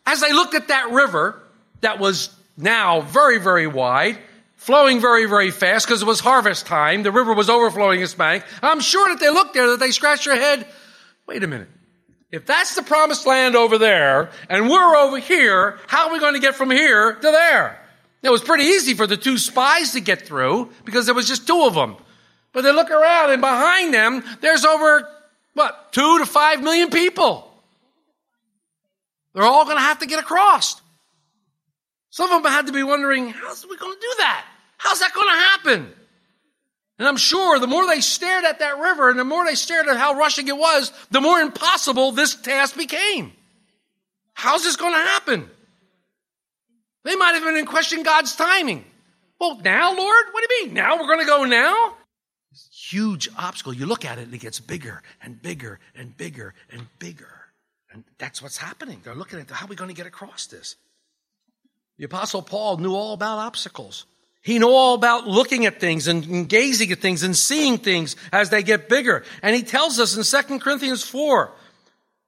as 0.06 0.20
they 0.20 0.32
looked 0.32 0.54
at 0.54 0.68
that 0.68 0.90
river 0.92 1.42
that 1.80 1.98
was 1.98 2.34
now 2.56 3.02
very, 3.02 3.38
very 3.38 3.66
wide, 3.66 4.18
flowing 4.54 5.00
very, 5.00 5.26
very 5.26 5.50
fast 5.50 5.86
because 5.86 6.02
it 6.02 6.06
was 6.06 6.20
harvest 6.20 6.66
time, 6.66 7.02
the 7.02 7.12
river 7.12 7.34
was 7.34 7.50
overflowing 7.50 8.00
its 8.00 8.14
bank. 8.14 8.44
I'm 8.62 8.80
sure 8.80 9.08
that 9.08 9.20
they 9.20 9.30
looked 9.30 9.54
there, 9.54 9.70
that 9.70 9.80
they 9.80 9.90
scratched 9.90 10.24
their 10.24 10.36
head. 10.36 10.66
Wait 11.26 11.42
a 11.42 11.46
minute. 11.46 11.68
If 12.32 12.46
that's 12.46 12.74
the 12.74 12.82
promised 12.82 13.26
land 13.26 13.56
over 13.56 13.78
there 13.78 14.30
and 14.48 14.68
we're 14.68 14.96
over 14.96 15.18
here, 15.18 15.78
how 15.86 16.08
are 16.08 16.12
we 16.12 16.18
going 16.18 16.34
to 16.34 16.40
get 16.40 16.54
from 16.54 16.70
here 16.70 17.14
to 17.14 17.20
there? 17.20 17.80
It 18.22 18.30
was 18.30 18.42
pretty 18.42 18.64
easy 18.64 18.94
for 18.94 19.06
the 19.06 19.16
two 19.16 19.38
spies 19.38 19.92
to 19.92 20.00
get 20.00 20.22
through 20.22 20.70
because 20.84 21.06
there 21.06 21.14
was 21.14 21.28
just 21.28 21.46
two 21.46 21.62
of 21.62 21.74
them. 21.74 21.96
But 22.52 22.62
they 22.62 22.72
look 22.72 22.90
around 22.90 23.30
and 23.30 23.40
behind 23.40 23.94
them, 23.94 24.24
there's 24.40 24.64
over, 24.64 25.08
what, 25.54 25.92
two 25.92 26.18
to 26.18 26.26
five 26.26 26.62
million 26.62 26.90
people. 26.90 27.55
They're 29.36 29.44
all 29.44 29.66
going 29.66 29.76
to 29.76 29.82
have 29.82 29.98
to 29.98 30.06
get 30.06 30.18
across. 30.18 30.80
Some 32.08 32.32
of 32.32 32.42
them 32.42 32.50
had 32.50 32.68
to 32.68 32.72
be 32.72 32.82
wondering, 32.82 33.28
how's 33.28 33.66
we 33.68 33.76
going 33.76 33.94
to 33.94 34.00
do 34.00 34.14
that? 34.16 34.46
How's 34.78 35.00
that 35.00 35.12
going 35.12 35.28
to 35.28 35.42
happen? 35.42 35.92
And 36.98 37.06
I'm 37.06 37.18
sure 37.18 37.58
the 37.58 37.66
more 37.66 37.86
they 37.86 38.00
stared 38.00 38.46
at 38.46 38.60
that 38.60 38.78
river 38.78 39.10
and 39.10 39.18
the 39.18 39.24
more 39.24 39.44
they 39.44 39.54
stared 39.54 39.88
at 39.88 39.98
how 39.98 40.14
rushing 40.14 40.48
it 40.48 40.56
was, 40.56 40.90
the 41.10 41.20
more 41.20 41.38
impossible 41.38 42.12
this 42.12 42.34
task 42.34 42.78
became. 42.78 43.30
How's 44.32 44.64
this 44.64 44.76
going 44.76 44.94
to 44.94 45.00
happen? 45.00 45.50
They 47.04 47.14
might 47.14 47.34
have 47.34 47.44
been 47.44 47.56
in 47.56 47.66
question 47.66 48.04
God's 48.04 48.34
timing. 48.36 48.86
Well, 49.38 49.60
now, 49.62 49.94
Lord? 49.94 50.24
What 50.32 50.48
do 50.48 50.54
you 50.54 50.64
mean? 50.64 50.74
Now 50.74 50.98
we're 50.98 51.08
going 51.08 51.20
to 51.20 51.26
go 51.26 51.44
now? 51.44 51.94
Huge 52.72 53.28
obstacle. 53.36 53.74
You 53.74 53.84
look 53.84 54.06
at 54.06 54.18
it 54.18 54.22
and 54.22 54.32
it 54.32 54.40
gets 54.40 54.60
bigger 54.60 55.02
and 55.20 55.42
bigger 55.42 55.78
and 55.94 56.16
bigger 56.16 56.54
and 56.70 56.86
bigger. 56.98 57.45
And 57.96 58.04
that's 58.18 58.42
what's 58.42 58.58
happening. 58.58 59.00
They're 59.02 59.14
looking 59.14 59.40
at 59.40 59.50
how 59.50 59.64
are 59.64 59.68
we 59.70 59.74
going 59.74 59.88
to 59.88 59.96
get 59.96 60.06
across 60.06 60.48
this? 60.48 60.76
The 61.96 62.04
apostle 62.04 62.42
Paul 62.42 62.76
knew 62.76 62.94
all 62.94 63.14
about 63.14 63.38
obstacles. 63.38 64.04
He 64.42 64.58
knew 64.58 64.68
all 64.68 64.94
about 64.94 65.26
looking 65.26 65.64
at 65.64 65.80
things 65.80 66.06
and, 66.06 66.46
gazing 66.46 66.92
at 66.92 66.98
things 66.98 67.22
and 67.22 67.34
seeing 67.34 67.78
things 67.78 68.14
as 68.34 68.50
they 68.50 68.62
get 68.62 68.90
bigger. 68.90 69.24
And 69.40 69.56
he 69.56 69.62
tells 69.62 69.98
us 69.98 70.14
in 70.14 70.48
2 70.48 70.58
Corinthians 70.58 71.04
4, 71.04 71.52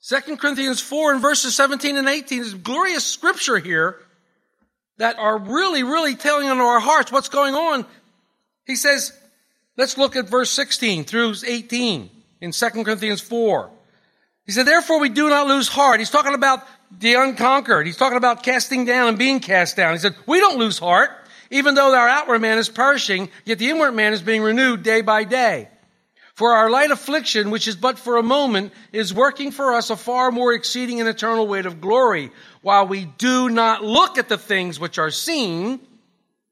2 0.08 0.36
Corinthians 0.38 0.80
4 0.80 1.12
and 1.12 1.20
verses 1.20 1.54
17 1.54 1.98
and 1.98 2.08
18 2.08 2.40
is 2.40 2.54
glorious 2.54 3.04
scripture 3.04 3.58
here 3.58 3.98
that 4.96 5.18
are 5.18 5.36
really, 5.36 5.82
really 5.82 6.16
telling 6.16 6.48
into 6.48 6.62
our 6.62 6.80
hearts 6.80 7.12
what's 7.12 7.28
going 7.28 7.54
on. 7.54 7.84
He 8.64 8.74
says, 8.74 9.12
let's 9.76 9.98
look 9.98 10.16
at 10.16 10.30
verse 10.30 10.50
16 10.50 11.04
through 11.04 11.34
18 11.46 12.08
in 12.40 12.52
2 12.52 12.70
Corinthians 12.70 13.20
4. 13.20 13.72
He 14.48 14.52
said, 14.52 14.66
therefore 14.66 14.98
we 14.98 15.10
do 15.10 15.28
not 15.28 15.46
lose 15.46 15.68
heart. 15.68 16.00
He's 16.00 16.08
talking 16.08 16.32
about 16.32 16.66
the 16.90 17.14
unconquered. 17.14 17.84
He's 17.84 17.98
talking 17.98 18.16
about 18.16 18.42
casting 18.42 18.86
down 18.86 19.08
and 19.08 19.18
being 19.18 19.40
cast 19.40 19.76
down. 19.76 19.92
He 19.92 19.98
said, 19.98 20.16
we 20.26 20.40
don't 20.40 20.56
lose 20.56 20.78
heart. 20.78 21.10
Even 21.50 21.74
though 21.74 21.94
our 21.94 22.08
outward 22.08 22.38
man 22.40 22.56
is 22.56 22.70
perishing, 22.70 23.28
yet 23.44 23.58
the 23.58 23.68
inward 23.68 23.92
man 23.92 24.14
is 24.14 24.22
being 24.22 24.40
renewed 24.40 24.82
day 24.82 25.02
by 25.02 25.24
day. 25.24 25.68
For 26.34 26.52
our 26.52 26.70
light 26.70 26.90
affliction, 26.90 27.50
which 27.50 27.68
is 27.68 27.76
but 27.76 27.98
for 27.98 28.16
a 28.16 28.22
moment, 28.22 28.72
is 28.90 29.12
working 29.12 29.50
for 29.50 29.74
us 29.74 29.90
a 29.90 29.96
far 29.96 30.30
more 30.30 30.54
exceeding 30.54 30.98
and 30.98 31.08
eternal 31.10 31.46
weight 31.46 31.66
of 31.66 31.82
glory, 31.82 32.30
while 32.62 32.86
we 32.86 33.04
do 33.04 33.50
not 33.50 33.84
look 33.84 34.16
at 34.16 34.30
the 34.30 34.38
things 34.38 34.80
which 34.80 34.98
are 34.98 35.10
seen, 35.10 35.78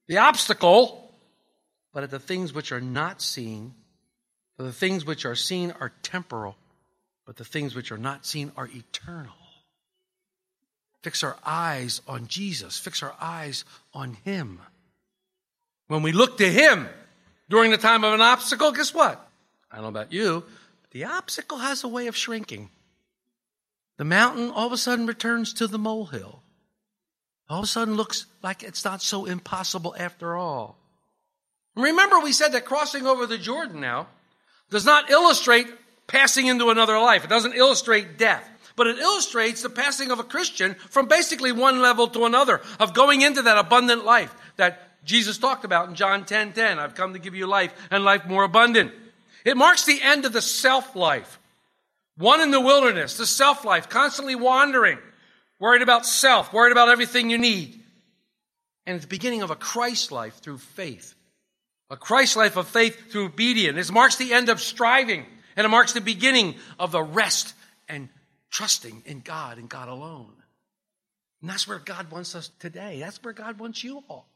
the 0.07 0.19
obstacle, 0.19 1.15
but 1.95 2.03
at 2.03 2.11
the 2.11 2.19
things 2.19 2.53
which 2.53 2.73
are 2.73 2.81
not 2.81 3.23
seen. 3.23 3.73
For 4.59 4.65
the 4.65 4.73
things 4.73 5.07
which 5.07 5.25
are 5.25 5.35
seen 5.35 5.73
are 5.81 5.93
temporal, 6.03 6.59
but 7.27 7.37
the 7.37 7.45
things 7.45 7.75
which 7.75 7.93
are 7.93 7.99
not 7.99 8.25
seen 8.25 8.53
are 8.57 8.69
eternal. 8.73 9.35
Fix 11.03 11.23
our 11.23 11.37
eyes 11.45 12.01
on 12.09 12.29
Jesus. 12.29 12.79
Fix 12.79 13.03
our 13.03 13.15
eyes 13.21 13.65
on 13.93 14.15
Him. 14.25 14.61
When 15.89 16.03
we 16.03 16.13
look 16.13 16.39
to 16.39 16.51
Him 16.51 16.89
during 17.49 17.71
the 17.71 17.77
time 17.77 18.05
of 18.05 18.15
an 18.15 18.21
obstacle, 18.21 18.73
guess 18.73 18.95
what? 18.95 19.29
I 19.71 19.77
don't 19.77 19.85
know 19.85 19.89
about 19.89 20.13
you, 20.13 20.45
but 20.83 20.91
the 20.93 21.05
obstacle 21.05 21.59
has 21.59 21.85
a 21.85 21.89
way 21.89 22.07
of 22.07 22.17
shrinking. 22.17 22.71
The 23.99 24.05
mountain 24.05 24.51
all 24.51 24.67
of 24.67 24.73
a 24.73 24.79
sudden 24.79 25.07
returns 25.07 25.53
to 25.55 25.67
the 25.67 25.79
molehill. 25.79 26.43
All 27.49 27.59
of 27.59 27.65
a 27.65 27.69
sudden 27.69 27.95
looks 27.95 28.27
like 28.43 28.63
it's 28.63 28.85
not 28.85 29.03
so 29.03 29.25
impossible 29.25 29.95
after 29.99 30.37
all. 30.37 30.77
Remember, 31.77 32.21
we 32.21 32.33
said 32.33 32.53
that 32.53 32.65
crossing 32.65 33.07
over 33.07 33.27
the 33.27 33.39
Jordan 33.39 33.81
now 33.81 34.09
does 34.71 34.85
not 34.85 35.11
illustrate 35.11 35.69
passing 36.07 36.47
into 36.47 36.71
another 36.71 36.99
life. 36.99 37.25
It 37.25 37.31
doesn't 37.31 37.55
illustrate 37.55 38.19
death. 38.19 38.49
But 38.77 38.89
it 38.89 38.99
illustrates 38.99 39.63
the 39.63 39.71
passing 39.71 40.11
of 40.11 40.21
a 40.21 40.25
Christian 40.25 40.75
from 40.91 41.09
basically 41.09 41.51
one 41.51 41.81
level 41.81 42.09
to 42.09 42.27
another, 42.27 42.61
of 42.79 42.93
going 42.93 43.23
into 43.23 43.43
that 43.43 43.57
abundant 43.57 44.05
life 44.05 44.35
that 44.57 45.03
Jesus 45.05 45.39
talked 45.39 45.65
about 45.65 45.89
in 45.89 45.95
John 45.95 46.27
10 46.27 46.53
10. 46.53 46.79
I've 46.79 46.95
come 46.95 47.15
to 47.15 47.19
give 47.19 47.35
you 47.35 47.47
life 47.47 47.73
and 47.91 48.05
life 48.05 48.27
more 48.27 48.45
abundant. 48.45 48.93
It 49.47 49.57
marks 49.57 49.87
the 49.87 50.03
end 50.03 50.25
of 50.27 50.33
the 50.33 50.43
self 50.43 50.95
life. 50.95 51.39
One 52.19 52.41
in 52.41 52.51
the 52.51 52.61
wilderness, 52.61 53.17
the 53.17 53.27
self 53.27 53.65
life, 53.65 53.89
constantly 53.89 54.35
wandering, 54.35 54.99
worried 55.59 55.83
about 55.83 56.05
self, 56.05 56.53
worried 56.53 56.73
about 56.73 56.89
everything 56.89 57.31
you 57.31 57.39
need. 57.39 57.81
And 58.87 59.01
the 59.01 59.07
beginning 59.07 59.43
of 59.43 59.51
a 59.51 59.57
Christ 59.57 60.13
life 60.13 60.39
through 60.39 60.59
faith. 60.59 61.15
A 61.89 61.97
Christ 61.97 62.37
life 62.37 62.57
of 62.57 62.69
faith 62.69 63.11
through 63.11 63.27
obedience. 63.27 63.89
It 63.89 63.93
marks 63.93 64.17
the 64.17 64.33
end 64.33 64.49
of 64.49 64.61
striving, 64.61 65.25
and 65.57 65.65
it 65.65 65.69
marks 65.69 65.93
the 65.93 66.01
beginning 66.01 66.55
of 66.79 66.93
the 66.93 67.03
rest 67.03 67.55
and 67.89 68.09
trusting 68.51 69.03
in 69.07 69.21
God 69.21 69.59
and 69.59 69.69
God 69.69 69.89
alone. 69.89 70.33
And 71.41 71.51
that's 71.51 71.67
where 71.67 71.79
God 71.79 72.11
wants 72.11 72.35
us 72.35 72.51
today. 72.59 73.01
That's 73.01 73.23
where 73.23 73.33
God 73.33 73.59
wants 73.59 73.83
you 73.83 74.03
all. 74.09 74.27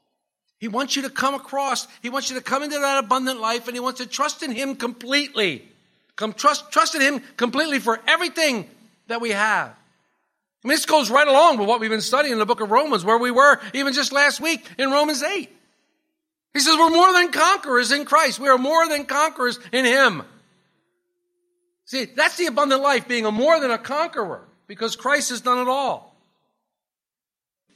He 0.58 0.68
wants 0.68 0.94
you 0.94 1.02
to 1.02 1.10
come 1.10 1.34
across. 1.34 1.88
He 2.02 2.10
wants 2.10 2.30
you 2.30 2.36
to 2.36 2.42
come 2.42 2.62
into 2.62 2.78
that 2.78 3.02
abundant 3.02 3.40
life 3.40 3.66
and 3.66 3.74
he 3.74 3.80
wants 3.80 4.00
to 4.00 4.06
trust 4.06 4.42
in 4.42 4.52
him 4.52 4.76
completely. 4.76 5.66
Come 6.16 6.34
trust, 6.34 6.70
trust 6.70 6.94
in 6.94 7.00
him 7.00 7.20
completely 7.36 7.78
for 7.78 7.98
everything 8.06 8.68
that 9.08 9.22
we 9.22 9.30
have. 9.30 9.70
I 10.62 10.68
mean, 10.68 10.76
this 10.76 10.84
goes 10.84 11.10
right 11.10 11.26
along 11.26 11.56
with 11.56 11.66
what 11.66 11.80
we've 11.80 11.88
been 11.88 12.02
studying 12.02 12.34
in 12.34 12.38
the 12.38 12.44
book 12.44 12.60
of 12.60 12.70
Romans, 12.70 13.02
where 13.02 13.16
we 13.16 13.30
were 13.30 13.58
even 13.72 13.94
just 13.94 14.12
last 14.12 14.40
week 14.40 14.62
in 14.78 14.90
Romans 14.90 15.22
8. 15.22 15.48
He 16.52 16.60
says, 16.60 16.76
we're 16.76 16.90
more 16.90 17.12
than 17.14 17.32
conquerors 17.32 17.92
in 17.92 18.04
Christ. 18.04 18.38
We 18.38 18.48
are 18.48 18.58
more 18.58 18.86
than 18.86 19.06
conquerors 19.06 19.58
in 19.72 19.86
him. 19.86 20.22
See, 21.90 22.04
that's 22.04 22.36
the 22.36 22.46
abundant 22.46 22.82
life, 22.82 23.08
being 23.08 23.26
a 23.26 23.30
more 23.30 23.60
than 23.60 23.70
a 23.70 23.78
conqueror, 23.78 24.46
because 24.66 24.96
Christ 24.96 25.30
has 25.30 25.40
done 25.40 25.58
it 25.58 25.68
all 25.68 26.10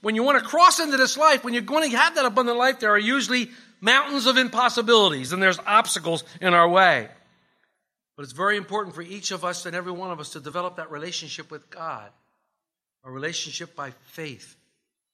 when 0.05 0.15
you 0.15 0.23
want 0.23 0.39
to 0.39 0.45
cross 0.45 0.81
into 0.81 0.99
this 0.99 1.17
life, 1.17 1.43
when 1.43 1.55
you're 1.55 1.63
going 1.63 1.91
to 1.91 1.97
have 1.97 2.17
that 2.17 2.27
abundant 2.27 2.59
life, 2.59 2.79
there 2.79 2.91
are 2.91 2.99
usually 2.99 3.51
mountains 3.81 4.27
of 4.27 4.37
impossibilities 4.37 5.33
and 5.33 5.43
there's 5.43 5.59
obstacles 5.67 6.25
in 6.43 6.53
our 6.53 6.69
way. 6.69 7.09
But 8.15 8.25
it's 8.25 8.33
very 8.33 8.59
important 8.59 8.95
for 8.95 9.01
each 9.01 9.31
of 9.31 9.47
us 9.47 9.65
and 9.65 9.75
every 9.75 9.93
one 9.93 10.11
of 10.11 10.21
us 10.21 10.31
to 10.31 10.41
develop 10.41 10.77
that 10.77 10.91
relationship 10.91 11.51
with 11.51 11.71
God, 11.71 12.11
a 13.03 13.11
relationship 13.11 13.75
by 13.75 13.93
faith. 14.09 14.57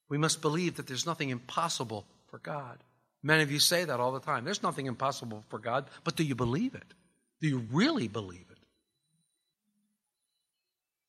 We 0.09 0.17
must 0.17 0.41
believe 0.41 0.75
that 0.75 0.87
there's 0.87 1.05
nothing 1.05 1.29
impossible 1.29 2.05
for 2.27 2.39
God. 2.39 2.77
Many 3.23 3.43
of 3.43 3.51
you 3.51 3.59
say 3.59 3.85
that 3.85 4.01
all 4.01 4.11
the 4.11 4.19
time. 4.19 4.43
There's 4.43 4.61
nothing 4.61 4.87
impossible 4.87 5.45
for 5.47 5.57
God, 5.57 5.85
but 6.03 6.17
do 6.17 6.23
you 6.25 6.35
believe 6.35 6.75
it? 6.75 6.93
Do 7.39 7.47
you 7.47 7.65
really 7.71 8.09
believe 8.09 8.45
it? 8.50 8.50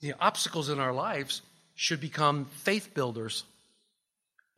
The 0.03 0.15
obstacles 0.21 0.69
in 0.69 0.79
our 0.79 0.93
lives 0.93 1.41
should 1.75 2.01
become 2.01 2.45
faith 2.45 2.93
builders 2.93 3.45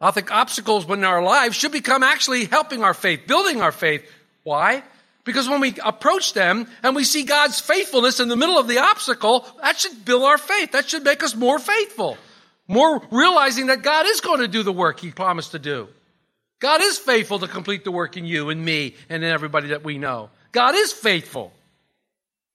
I 0.01 0.11
think 0.11 0.31
obstacles 0.31 0.89
in 0.91 1.03
our 1.03 1.23
lives 1.23 1.57
should 1.57 1.73
become 1.73 2.03
actually 2.03 2.45
helping 2.45 2.83
our 2.83 2.93
faith, 2.95 3.27
building 3.27 3.63
our 3.63 3.73
faith. 3.73 4.05
Why? 4.43 4.83
Because 5.25 5.49
when 5.49 5.61
we 5.61 5.75
approach 5.83 6.35
them 6.35 6.67
and 6.83 6.95
we 6.95 7.05
see 7.05 7.23
God's 7.23 7.59
faithfulness 7.59 8.21
in 8.21 8.29
the 8.29 8.37
middle 8.37 8.59
of 8.59 8.69
the 8.69 8.79
obstacle, 8.79 9.47
that 9.63 9.79
should 9.79 10.05
build 10.05 10.25
our 10.25 10.37
faith. 10.37 10.73
That 10.73 10.91
should 10.91 11.05
make 11.05 11.23
us 11.23 11.35
more 11.35 11.59
faithful. 11.59 12.19
More 12.69 13.03
realizing 13.11 13.69
that 13.69 13.83
God 13.83 14.07
is 14.07 14.21
going 14.21 14.41
to 14.41 14.49
do 14.49 14.63
the 14.63 14.73
work 14.73 15.01
He 15.01 15.11
promised 15.11 15.53
to 15.53 15.59
do. 15.59 15.89
God 16.61 16.83
is 16.83 16.99
faithful 16.99 17.39
to 17.39 17.49
complete 17.49 17.85
the 17.85 17.91
work 17.91 18.19
in 18.19 18.27
you 18.27 18.51
and 18.51 18.63
me 18.63 18.97
and 19.09 19.25
in 19.25 19.31
everybody 19.31 19.69
that 19.69 19.85
we 19.85 19.97
know. 19.97 20.29
God 20.53 20.75
is 20.75 20.93
faithful. 20.93 21.53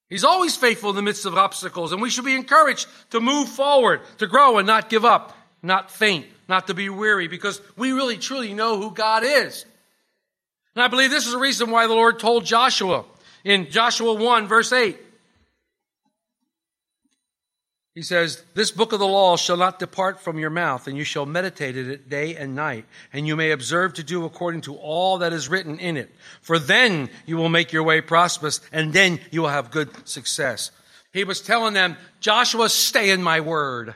He's 0.10 0.24
always 0.24 0.56
faithful 0.56 0.90
in 0.90 0.96
the 0.96 1.02
midst 1.02 1.26
of 1.26 1.38
obstacles, 1.38 1.92
and 1.92 2.02
we 2.02 2.10
should 2.10 2.26
be 2.26 2.36
encouraged 2.36 2.88
to 3.12 3.20
move 3.20 3.48
forward, 3.50 4.02
to 4.18 4.28
grow 4.28 4.58
and 4.58 4.66
not 4.66 4.90
give 4.90 5.06
up, 5.06 5.38
not 5.62 5.92
faint, 5.92 6.26
not 6.48 6.68
to 6.68 6.74
be 6.74 6.90
weary, 6.90 7.28
because 7.28 7.62
we 7.78 7.92
really 7.92 8.18
truly 8.18 8.54
know 8.54 8.82
who 8.82 8.92
God 8.92 9.24
is. 9.24 9.66
And 10.76 10.84
I 10.84 10.88
believe 10.88 11.12
this 11.12 11.28
is 11.28 11.34
the 11.34 11.38
reason 11.38 11.70
why 11.70 11.86
the 11.86 11.94
Lord 11.94 12.20
told 12.20 12.46
Joshua 12.46 13.06
in 13.44 13.70
Joshua 13.70 14.14
1, 14.14 14.48
verse 14.48 14.74
8. 14.74 14.98
He 17.96 18.04
says, 18.04 18.44
This 18.54 18.72
book 18.72 18.94
of 18.94 19.00
the 19.00 19.08
law 19.08 19.36
shall 19.36 19.58
not 19.58 19.80
depart 19.80 20.22
from 20.22 20.38
your 20.38 20.50
mouth, 20.50 20.88
and 20.88 20.98
you 20.98 21.04
shall 21.04 21.26
meditate 21.26 21.76
in 21.76 21.90
it 21.90 22.10
day 22.10 22.36
and 22.36 22.56
night, 22.56 22.86
and 23.12 23.28
you 23.28 23.36
may 23.36 23.52
observe 23.52 23.94
to 23.96 24.04
do 24.04 24.26
according 24.26 24.62
to 24.62 24.76
all 24.76 25.20
that 25.20 25.34
is 25.34 25.50
written 25.50 25.80
in 25.80 25.98
it. 25.98 26.14
For 26.42 26.60
then 26.60 27.10
you 27.26 27.38
will 27.38 27.50
make 27.50 27.72
your 27.72 27.84
way 27.84 28.02
prosperous, 28.02 28.62
and 28.72 28.94
then 28.94 29.20
you 29.32 29.42
will 29.42 29.50
have 29.50 29.72
good 29.72 30.08
success. 30.08 30.72
He 31.12 31.24
was 31.24 31.42
telling 31.42 31.74
them, 31.74 31.98
Joshua, 32.20 32.70
stay 32.70 33.10
in 33.10 33.24
my 33.24 33.42
word. 33.42 33.96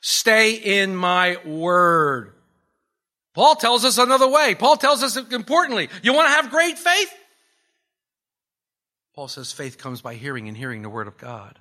Stay 0.00 0.54
in 0.54 0.96
my 0.96 1.38
word. 1.44 2.32
Paul 3.34 3.54
tells 3.54 3.84
us 3.84 3.98
another 3.98 4.28
way. 4.28 4.56
Paul 4.56 4.76
tells 4.76 5.02
us 5.02 5.16
importantly, 5.16 5.88
you 6.02 6.12
want 6.12 6.26
to 6.26 6.34
have 6.34 6.50
great 6.50 6.76
faith? 6.76 7.14
Paul 9.14 9.28
says 9.28 9.52
faith 9.52 9.78
comes 9.78 10.00
by 10.00 10.14
hearing 10.14 10.48
and 10.48 10.56
hearing 10.56 10.82
the 10.82 10.90
word 10.90 11.06
of 11.06 11.16
God 11.18 11.58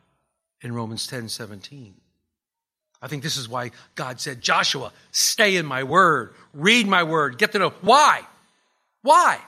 in 0.62 0.74
Romans 0.74 1.08
10 1.08 1.30
17. 1.30 1.94
I 3.02 3.08
think 3.08 3.24
this 3.24 3.38
is 3.38 3.50
why 3.50 3.72
God 3.96 4.20
said, 4.20 4.42
Joshua, 4.42 4.92
stay 5.12 5.56
in 5.56 5.66
my 5.66 5.84
word, 5.84 6.34
read 6.54 6.88
my 6.88 7.04
word, 7.04 7.38
get 7.38 7.52
to 7.54 7.60
know. 7.60 7.74
Why? 7.82 8.22
Why? 9.02 9.40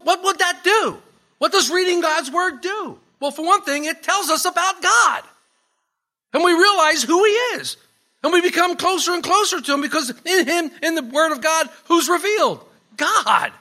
What 0.00 0.22
would 0.22 0.38
that 0.38 0.60
do? 0.62 0.98
What 1.38 1.52
does 1.52 1.70
reading 1.70 2.02
God's 2.02 2.30
word 2.30 2.60
do? 2.60 2.98
Well, 3.20 3.30
for 3.30 3.44
one 3.44 3.62
thing, 3.62 3.84
it 3.84 4.02
tells 4.02 4.28
us 4.30 4.44
about 4.44 4.82
God. 4.82 5.22
And 6.34 6.44
we 6.44 6.52
realize 6.52 7.02
who 7.02 7.24
He 7.24 7.30
is. 7.30 7.76
And 8.22 8.32
we 8.32 8.40
become 8.40 8.76
closer 8.76 9.12
and 9.12 9.22
closer 9.22 9.60
to 9.60 9.74
Him 9.74 9.80
because 9.80 10.12
in 10.24 10.46
Him, 10.46 10.70
in 10.82 10.94
the 10.94 11.02
Word 11.02 11.32
of 11.32 11.40
God, 11.40 11.68
who's 11.86 12.08
revealed? 12.08 12.64
God. 12.96 13.52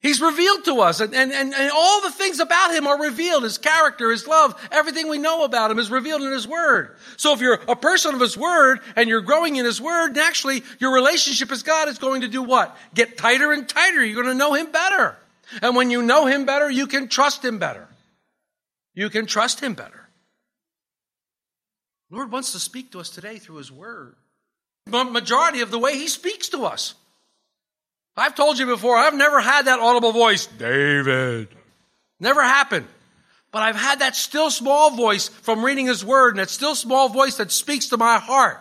He's 0.00 0.22
revealed 0.22 0.64
to 0.64 0.80
us, 0.80 1.00
and, 1.00 1.14
and, 1.14 1.30
and, 1.30 1.70
all 1.74 2.00
the 2.00 2.10
things 2.10 2.40
about 2.40 2.74
him 2.74 2.86
are 2.86 3.02
revealed. 3.02 3.42
His 3.42 3.58
character, 3.58 4.10
his 4.10 4.26
love, 4.26 4.58
everything 4.72 5.10
we 5.10 5.18
know 5.18 5.44
about 5.44 5.70
him 5.70 5.78
is 5.78 5.90
revealed 5.90 6.22
in 6.22 6.32
his 6.32 6.48
word. 6.48 6.96
So 7.18 7.34
if 7.34 7.40
you're 7.40 7.60
a 7.68 7.76
person 7.76 8.14
of 8.14 8.20
his 8.20 8.34
word 8.34 8.80
and 8.96 9.10
you're 9.10 9.20
growing 9.20 9.56
in 9.56 9.66
his 9.66 9.78
word, 9.78 10.16
naturally 10.16 10.62
your 10.78 10.94
relationship 10.94 11.50
with 11.50 11.66
God 11.66 11.88
is 11.88 11.98
going 11.98 12.22
to 12.22 12.28
do 12.28 12.42
what? 12.42 12.74
Get 12.94 13.18
tighter 13.18 13.52
and 13.52 13.68
tighter. 13.68 14.02
You're 14.02 14.22
going 14.22 14.34
to 14.34 14.38
know 14.38 14.54
him 14.54 14.72
better. 14.72 15.18
And 15.60 15.76
when 15.76 15.90
you 15.90 16.00
know 16.00 16.24
him 16.24 16.46
better, 16.46 16.70
you 16.70 16.86
can 16.86 17.08
trust 17.08 17.44
him 17.44 17.58
better. 17.58 17.86
You 18.94 19.10
can 19.10 19.26
trust 19.26 19.60
him 19.60 19.74
better. 19.74 20.08
Lord 22.10 22.32
wants 22.32 22.52
to 22.52 22.58
speak 22.58 22.92
to 22.92 23.00
us 23.00 23.10
today 23.10 23.38
through 23.38 23.56
his 23.56 23.70
word. 23.70 24.16
The 24.86 25.04
majority 25.04 25.60
of 25.60 25.70
the 25.70 25.78
way 25.78 25.98
he 25.98 26.08
speaks 26.08 26.48
to 26.48 26.64
us. 26.64 26.94
I've 28.20 28.34
told 28.34 28.58
you 28.58 28.66
before, 28.66 28.96
I've 28.96 29.14
never 29.14 29.40
had 29.40 29.66
that 29.66 29.80
audible 29.80 30.12
voice, 30.12 30.46
David. 30.46 31.48
Never 32.20 32.42
happened. 32.42 32.86
But 33.50 33.62
I've 33.62 33.76
had 33.76 34.00
that 34.00 34.14
still 34.14 34.50
small 34.50 34.90
voice 34.90 35.28
from 35.28 35.64
reading 35.64 35.86
his 35.86 36.04
word 36.04 36.34
and 36.34 36.38
that 36.38 36.50
still 36.50 36.74
small 36.74 37.08
voice 37.08 37.38
that 37.38 37.50
speaks 37.50 37.88
to 37.88 37.96
my 37.96 38.18
heart. 38.18 38.60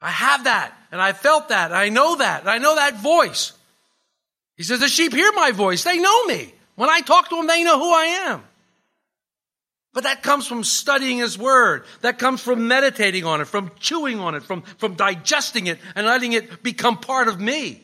I 0.00 0.10
have 0.10 0.44
that 0.44 0.72
and 0.92 1.02
I 1.02 1.12
felt 1.12 1.48
that 1.48 1.72
and 1.72 1.78
I 1.78 1.88
know 1.88 2.16
that 2.16 2.42
and 2.42 2.50
I 2.50 2.58
know 2.58 2.76
that 2.76 2.96
voice. 3.00 3.52
He 4.56 4.62
says, 4.62 4.80
the 4.80 4.88
sheep 4.88 5.12
hear 5.12 5.32
my 5.32 5.50
voice. 5.50 5.82
They 5.82 5.98
know 5.98 6.24
me. 6.26 6.54
When 6.76 6.88
I 6.88 7.00
talk 7.00 7.28
to 7.28 7.36
them, 7.36 7.46
they 7.46 7.64
know 7.64 7.78
who 7.78 7.92
I 7.92 8.04
am. 8.28 8.44
But 9.92 10.04
that 10.04 10.22
comes 10.22 10.46
from 10.46 10.62
studying 10.62 11.18
His 11.18 11.38
Word. 11.38 11.84
That 12.02 12.18
comes 12.18 12.42
from 12.42 12.68
meditating 12.68 13.24
on 13.24 13.40
it, 13.40 13.46
from 13.46 13.70
chewing 13.80 14.20
on 14.20 14.34
it, 14.34 14.42
from, 14.42 14.60
from 14.76 14.94
digesting 14.94 15.66
it 15.68 15.78
and 15.94 16.06
letting 16.06 16.34
it 16.34 16.62
become 16.62 16.98
part 16.98 17.28
of 17.28 17.40
me. 17.40 17.82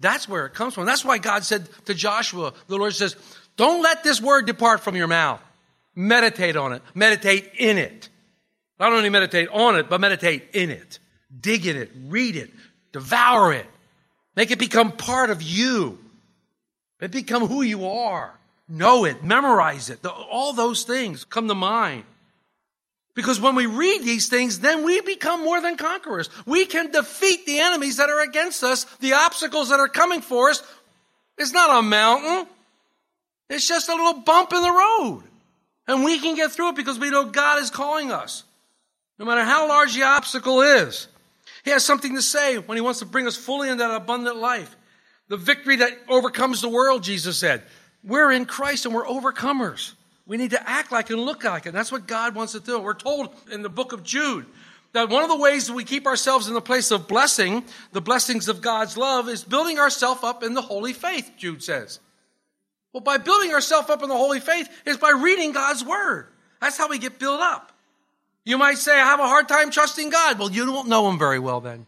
That's 0.00 0.28
where 0.28 0.46
it 0.46 0.54
comes 0.54 0.74
from. 0.74 0.86
That's 0.86 1.04
why 1.04 1.18
God 1.18 1.44
said 1.44 1.68
to 1.84 1.94
Joshua, 1.94 2.54
the 2.66 2.76
Lord 2.76 2.94
says, 2.94 3.16
don't 3.56 3.82
let 3.82 4.02
this 4.02 4.20
word 4.20 4.46
depart 4.46 4.80
from 4.80 4.96
your 4.96 5.06
mouth. 5.06 5.40
Meditate 5.94 6.56
on 6.56 6.72
it. 6.72 6.82
Meditate 6.94 7.52
in 7.58 7.76
it. 7.76 8.08
Not 8.78 8.92
only 8.92 9.10
meditate 9.10 9.48
on 9.50 9.76
it, 9.76 9.90
but 9.90 10.00
meditate 10.00 10.44
in 10.54 10.70
it. 10.70 10.98
Dig 11.38 11.66
in 11.66 11.76
it. 11.76 11.90
Read 12.06 12.36
it. 12.36 12.50
Devour 12.92 13.52
it. 13.52 13.66
Make 14.34 14.50
it 14.50 14.58
become 14.58 14.92
part 14.92 15.28
of 15.28 15.42
you. 15.42 15.98
It 17.00 17.10
become 17.10 17.46
who 17.46 17.60
you 17.60 17.86
are. 17.86 18.32
Know 18.68 19.04
it. 19.04 19.22
Memorize 19.22 19.90
it. 19.90 20.04
All 20.06 20.54
those 20.54 20.84
things 20.84 21.24
come 21.24 21.48
to 21.48 21.54
mind. 21.54 22.04
Because 23.20 23.38
when 23.38 23.54
we 23.54 23.66
read 23.66 24.02
these 24.02 24.30
things, 24.30 24.60
then 24.60 24.82
we 24.82 25.02
become 25.02 25.44
more 25.44 25.60
than 25.60 25.76
conquerors. 25.76 26.30
We 26.46 26.64
can 26.64 26.90
defeat 26.90 27.44
the 27.44 27.58
enemies 27.58 27.98
that 27.98 28.08
are 28.08 28.22
against 28.22 28.64
us, 28.64 28.84
the 29.00 29.12
obstacles 29.12 29.68
that 29.68 29.78
are 29.78 29.88
coming 29.88 30.22
for 30.22 30.48
us. 30.48 30.62
It's 31.36 31.52
not 31.52 31.78
a 31.78 31.82
mountain. 31.82 32.46
It's 33.50 33.68
just 33.68 33.90
a 33.90 33.94
little 33.94 34.22
bump 34.22 34.54
in 34.54 34.62
the 34.62 34.70
road. 34.70 35.24
And 35.86 36.02
we 36.02 36.18
can 36.18 36.34
get 36.34 36.52
through 36.52 36.70
it 36.70 36.76
because 36.76 36.98
we 36.98 37.10
know 37.10 37.26
God 37.26 37.60
is 37.60 37.68
calling 37.68 38.10
us. 38.10 38.42
No 39.18 39.26
matter 39.26 39.44
how 39.44 39.68
large 39.68 39.94
the 39.94 40.04
obstacle 40.04 40.62
is. 40.62 41.06
He 41.62 41.72
has 41.72 41.84
something 41.84 42.14
to 42.14 42.22
say 42.22 42.56
when 42.56 42.78
he 42.78 42.80
wants 42.80 43.00
to 43.00 43.04
bring 43.04 43.26
us 43.26 43.36
fully 43.36 43.68
into 43.68 43.84
that 43.84 43.94
abundant 43.94 44.38
life. 44.38 44.74
The 45.28 45.36
victory 45.36 45.76
that 45.76 45.92
overcomes 46.08 46.62
the 46.62 46.70
world, 46.70 47.02
Jesus 47.02 47.36
said. 47.36 47.64
We're 48.02 48.32
in 48.32 48.46
Christ 48.46 48.86
and 48.86 48.94
we're 48.94 49.04
overcomers. 49.04 49.92
We 50.30 50.36
need 50.36 50.52
to 50.52 50.70
act 50.70 50.92
like 50.92 51.10
and 51.10 51.18
look 51.18 51.42
like 51.42 51.66
it. 51.66 51.72
That's 51.72 51.90
what 51.90 52.06
God 52.06 52.36
wants 52.36 52.52
to 52.52 52.60
do. 52.60 52.78
We're 52.78 52.94
told 52.94 53.34
in 53.50 53.62
the 53.62 53.68
book 53.68 53.92
of 53.92 54.04
Jude 54.04 54.46
that 54.92 55.08
one 55.08 55.24
of 55.24 55.28
the 55.28 55.36
ways 55.36 55.66
that 55.66 55.72
we 55.72 55.82
keep 55.82 56.06
ourselves 56.06 56.46
in 56.46 56.54
the 56.54 56.60
place 56.60 56.92
of 56.92 57.08
blessing, 57.08 57.64
the 57.90 58.00
blessings 58.00 58.46
of 58.46 58.60
God's 58.60 58.96
love, 58.96 59.28
is 59.28 59.42
building 59.42 59.80
ourselves 59.80 60.22
up 60.22 60.44
in 60.44 60.54
the 60.54 60.62
holy 60.62 60.92
faith, 60.92 61.32
Jude 61.36 61.64
says. 61.64 61.98
Well, 62.92 63.00
by 63.00 63.16
building 63.18 63.52
ourselves 63.52 63.90
up 63.90 64.04
in 64.04 64.08
the 64.08 64.16
holy 64.16 64.38
faith 64.38 64.68
is 64.86 64.98
by 64.98 65.10
reading 65.10 65.50
God's 65.50 65.84
word. 65.84 66.28
That's 66.60 66.78
how 66.78 66.88
we 66.88 67.00
get 67.00 67.18
built 67.18 67.40
up. 67.40 67.72
You 68.44 68.56
might 68.56 68.78
say, 68.78 68.92
I 68.92 69.06
have 69.06 69.18
a 69.18 69.26
hard 69.26 69.48
time 69.48 69.72
trusting 69.72 70.10
God. 70.10 70.38
Well, 70.38 70.52
you 70.52 70.64
don't 70.64 70.86
know 70.86 71.10
him 71.10 71.18
very 71.18 71.40
well 71.40 71.60
then. 71.60 71.86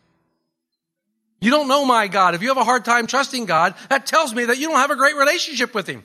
You 1.40 1.52
don't 1.52 1.68
know 1.68 1.84
my 1.84 2.08
God. 2.08 2.34
If 2.34 2.42
you 2.42 2.48
have 2.48 2.56
a 2.56 2.64
hard 2.64 2.84
time 2.84 3.06
trusting 3.06 3.46
God, 3.46 3.76
that 3.88 4.04
tells 4.04 4.34
me 4.34 4.46
that 4.46 4.58
you 4.58 4.66
don't 4.66 4.78
have 4.78 4.90
a 4.90 4.96
great 4.96 5.14
relationship 5.14 5.76
with 5.76 5.86
him. 5.86 6.02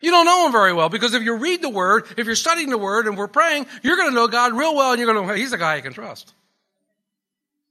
You 0.00 0.10
don't 0.10 0.26
know 0.26 0.46
him 0.46 0.52
very 0.52 0.72
well 0.72 0.88
because 0.88 1.14
if 1.14 1.22
you 1.22 1.36
read 1.36 1.60
the 1.60 1.68
word, 1.68 2.06
if 2.16 2.26
you're 2.26 2.36
studying 2.36 2.70
the 2.70 2.78
word 2.78 3.06
and 3.06 3.16
we're 3.16 3.26
praying, 3.26 3.66
you're 3.82 3.96
going 3.96 4.08
to 4.08 4.14
know 4.14 4.28
God 4.28 4.52
real 4.52 4.76
well 4.76 4.92
and 4.92 5.00
you're 5.00 5.12
going 5.12 5.20
to 5.20 5.26
know 5.26 5.34
he's 5.34 5.52
a 5.52 5.58
guy 5.58 5.76
I 5.76 5.80
can 5.80 5.92
trust. 5.92 6.34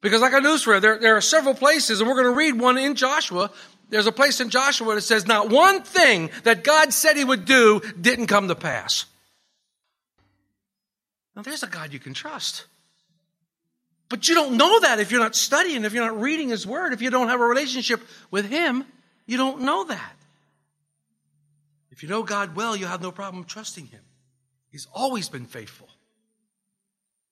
Because 0.02 0.22
like 0.22 0.34
I 0.34 0.40
news 0.40 0.64
for 0.64 0.76
you, 0.76 0.80
there, 0.82 1.00
there 1.00 1.16
are 1.16 1.22
several 1.22 1.56
places 1.56 2.02
and 2.02 2.10
we're 2.10 2.22
going 2.22 2.34
to 2.34 2.38
read 2.38 2.60
one 2.60 2.78
in 2.78 2.96
Joshua. 2.96 3.50
There's 3.90 4.08
a 4.08 4.12
place 4.12 4.42
in 4.42 4.50
Joshua 4.50 4.96
that 4.96 5.02
says 5.02 5.26
not 5.26 5.50
one 5.50 5.84
thing 5.84 6.30
that 6.44 6.66
God 6.66 6.94
said 6.94 7.16
he 7.16 7.24
would 7.24 7.46
do 7.46 7.82
didn't 8.00 8.28
come 8.28 8.50
to 8.50 8.56
pass. 8.56 9.06
Now 11.36 11.44
there's 11.44 11.64
a 11.64 11.68
God 11.68 11.94
you 11.94 12.00
can 12.00 12.14
trust. 12.14 12.66
But 14.10 14.28
you 14.28 14.36
don't 14.36 14.58
know 14.58 14.82
that 14.82 15.00
if 15.00 15.12
you're 15.12 15.22
not 15.22 15.36
studying, 15.36 15.86
if 15.86 15.94
you're 15.94 16.06
not 16.06 16.20
reading 16.20 16.50
his 16.50 16.68
word, 16.68 16.92
if 16.92 17.02
you 17.02 17.10
don't 17.10 17.30
have 17.30 17.40
a 17.40 17.46
relationship 17.46 18.02
with 18.32 18.50
him, 18.50 18.86
you 19.26 19.38
don't 19.38 19.62
know 19.62 19.86
that. 19.86 20.17
If 21.98 22.04
you 22.04 22.10
know 22.10 22.22
God 22.22 22.56
well, 22.56 22.76
you 22.76 22.86
have 22.86 23.02
no 23.02 23.12
problem 23.12 23.44
trusting 23.44 23.88
Him. 23.88 24.02
He's 24.70 24.88
always 24.94 25.30
been 25.30 25.48
faithful. 25.48 25.90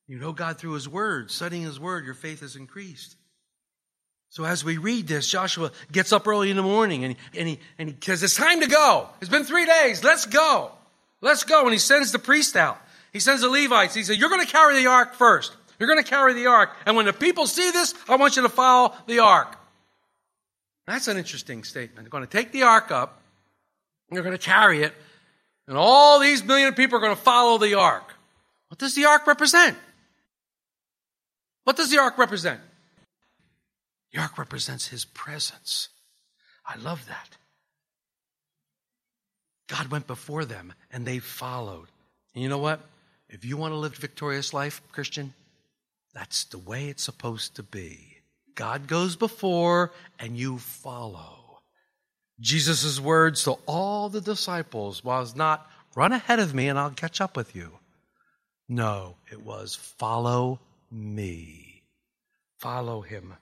You 0.08 0.18
know 0.18 0.34
God 0.34 0.58
through 0.58 0.74
His 0.74 0.90
Word, 0.90 1.30
studying 1.30 1.62
His 1.62 1.80
Word, 1.80 2.04
your 2.04 2.16
faith 2.16 2.40
has 2.40 2.56
increased. 2.56 3.16
So 4.32 4.44
as 4.44 4.66
we 4.66 4.80
read 4.80 5.08
this, 5.08 5.30
Joshua 5.30 5.72
gets 5.92 6.12
up 6.12 6.28
early 6.28 6.50
in 6.50 6.58
the 6.58 6.64
morning 6.64 7.04
and 7.04 7.16
and 7.38 7.48
he, 7.48 7.60
and 7.78 7.90
he 7.90 7.96
says, 8.02 8.24
it's 8.24 8.36
time 8.36 8.62
to 8.62 8.68
go. 8.68 9.08
It's 9.22 9.30
been 9.30 9.44
three 9.44 9.68
days. 9.68 10.04
Let's 10.04 10.26
go. 10.26 10.72
Let's 11.22 11.44
go. 11.44 11.62
And 11.62 11.72
he 11.72 11.78
sends 11.78 12.12
the 12.12 12.18
priest 12.18 12.56
out. 12.56 12.82
He 13.14 13.20
sends 13.20 13.44
the 13.44 13.50
Levites. 13.50 13.94
He 13.94 14.02
says, 14.02 14.18
you're 14.18 14.30
going 14.30 14.44
to 14.44 14.52
carry 14.52 14.82
the 14.82 14.88
ark 14.88 15.14
first. 15.14 15.56
You're 15.78 15.90
going 15.90 16.04
to 16.04 16.10
carry 16.10 16.34
the 16.34 16.48
ark. 16.48 16.72
And 16.88 16.96
when 16.96 17.06
the 17.06 17.14
people 17.14 17.46
see 17.46 17.70
this, 17.70 17.94
I 18.10 18.16
want 18.16 18.36
you 18.36 18.42
to 18.42 18.50
follow 18.50 18.96
the 19.06 19.20
ark. 19.20 19.56
That's 20.88 21.08
an 21.08 21.18
interesting 21.18 21.64
statement. 21.64 22.06
They're 22.06 22.10
going 22.10 22.26
to 22.26 22.30
take 22.30 22.52
the 22.52 22.64
ark 22.64 22.90
up. 22.90 23.22
They're 24.10 24.24
going 24.24 24.38
to 24.38 24.44
carry 24.44 24.84
it, 24.84 24.94
and 25.68 25.78
all 25.78 26.20
these 26.20 26.44
million 26.44 26.74
people 26.74 26.98
are 26.98 27.02
going 27.02 27.16
to 27.16 27.22
follow 27.22 27.58
the 27.58 27.74
ark. 27.74 28.14
What 28.70 28.80
does 28.80 28.96
the 28.96 29.06
ark 29.06 29.26
represent? 29.28 29.78
What 31.64 31.78
does 31.78 31.90
the 31.90 31.98
ark 31.98 32.18
represent? 32.18 32.60
The 34.14 34.22
ark 34.22 34.38
represents 34.38 34.88
his 34.88 35.06
presence. 35.06 35.90
I 36.66 36.78
love 36.78 37.06
that. 37.08 37.38
God 39.68 39.88
went 39.88 40.08
before 40.08 40.46
them 40.46 40.74
and 40.92 41.06
they 41.06 41.20
followed. 41.20 41.88
And 42.34 42.44
you 42.44 42.50
know 42.50 42.60
what? 42.60 42.82
If 43.30 43.44
you 43.44 43.58
want 43.58 43.74
to 43.74 43.78
live 43.78 43.94
a 43.98 44.02
victorious 44.02 44.54
life, 44.54 44.82
Christian, 44.92 45.34
That's 46.16 46.46
the 46.46 46.58
way 46.58 46.88
it's 46.88 47.04
supposed 47.04 47.58
to 47.58 47.64
be. 47.64 48.18
God 48.56 48.88
goes 48.88 49.18
before 49.18 49.92
and 50.18 50.38
you 50.38 50.58
follow. 50.58 51.45
Jesus' 52.40 53.00
words 53.00 53.44
to 53.46 53.54
all 53.66 54.10
the 54.10 54.22
disciples 54.22 55.04
was 55.04 55.36
not, 55.36 55.70
run 55.96 56.12
ahead 56.12 56.40
of 56.40 56.54
me 56.54 56.68
and 56.68 56.78
I'll 56.78 56.92
catch 56.92 57.22
up 57.22 57.38
with 57.38 57.56
you. 57.56 57.72
No, 58.68 59.16
it 59.32 59.42
was, 59.42 59.76
follow 59.76 60.60
me. 60.92 61.84
Follow 62.58 63.02
him. 63.02 63.36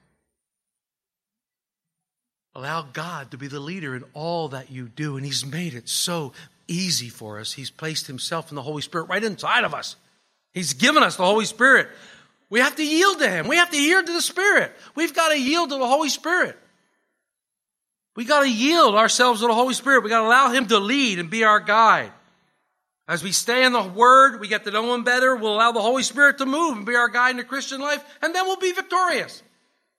Allow 2.56 2.84
God 2.94 3.32
to 3.32 3.38
be 3.38 3.48
the 3.48 3.60
leader 3.60 3.96
in 3.96 4.04
all 4.14 4.50
that 4.50 4.70
you 4.72 4.88
do. 4.88 5.18
And 5.18 5.26
He's 5.26 5.46
made 5.46 5.74
it 5.74 5.90
so 5.90 6.34
easy 6.68 7.10
for 7.10 7.40
us. 7.40 7.54
He's 7.54 7.72
placed 7.72 8.08
Himself 8.08 8.50
and 8.50 8.58
the 8.58 8.62
Holy 8.62 8.82
Spirit 8.82 9.10
right 9.10 9.24
inside 9.24 9.64
of 9.64 9.74
us. 9.74 9.96
He's 10.54 10.74
given 10.74 11.02
us 11.02 11.16
the 11.16 11.26
Holy 11.26 11.46
Spirit. 11.46 11.88
We 12.52 12.60
have 12.60 12.76
to 12.76 12.86
yield 12.86 13.20
to 13.20 13.30
Him. 13.30 13.48
We 13.48 13.56
have 13.56 13.72
to 13.72 13.82
yield 13.82 14.06
to 14.06 14.14
the 14.14 14.22
Spirit. 14.22 14.72
We've 14.94 15.16
got 15.16 15.30
to 15.30 15.40
yield 15.40 15.70
to 15.72 15.78
the 15.78 15.88
Holy 15.88 16.10
Spirit. 16.10 16.56
We 18.15 18.26
got 18.26 18.41
to 18.41 18.49
yield 18.49 18.95
ourselves 18.95 19.41
to 19.41 19.47
the 19.47 19.54
Holy 19.54 19.73
Spirit. 19.73 20.04
We 20.04 20.10
got 20.10 20.21
to 20.21 20.28
allow 20.28 20.52
Him 20.52 20.67
to 20.67 20.80
lead 20.80 21.19
and 21.19 21.30
be 21.30 21.43
our 21.43 21.60
guide. 21.60 22.12
As 23.08 23.23
we 23.23 23.32
stay 23.32 23.65
in 23.65 23.73
the 23.73 23.84
Word, 23.84 24.39
we 24.39 24.47
get 24.47 24.63
to 24.65 24.71
know 24.71 24.93
Him 24.93 25.04
better. 25.04 25.36
We'll 25.36 25.56
allow 25.56 25.71
the 25.71 25.82
Holy 25.82 26.04
Spirit 26.04 26.38
to 26.38 26.45
move 26.45 26.78
and 26.78 26.86
be 26.86 26.95
our 26.95 27.10
guide 27.10 27.32
in 27.32 27.38
the 27.38 27.43
Christian 27.43 27.82
life, 27.82 28.04
and 28.21 28.34
then 28.34 28.45
we'll 28.45 28.58
be 28.58 28.71
victorious. 28.71 29.41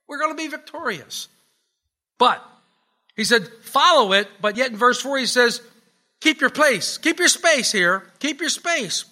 We're 0.07 0.19
going 0.19 0.31
to 0.31 0.41
be 0.41 0.47
victorious. 0.47 1.27
But 2.17 2.43
he 3.15 3.23
said, 3.23 3.47
follow 3.63 4.13
it, 4.13 4.29
but 4.41 4.57
yet 4.57 4.71
in 4.71 4.77
verse 4.77 5.01
4 5.01 5.17
he 5.19 5.25
says, 5.25 5.61
keep 6.21 6.41
your 6.41 6.49
place, 6.49 6.97
keep 6.97 7.19
your 7.19 7.27
space 7.27 7.71
here, 7.71 8.03
keep 8.19 8.39
your 8.39 8.49
space. 8.49 9.05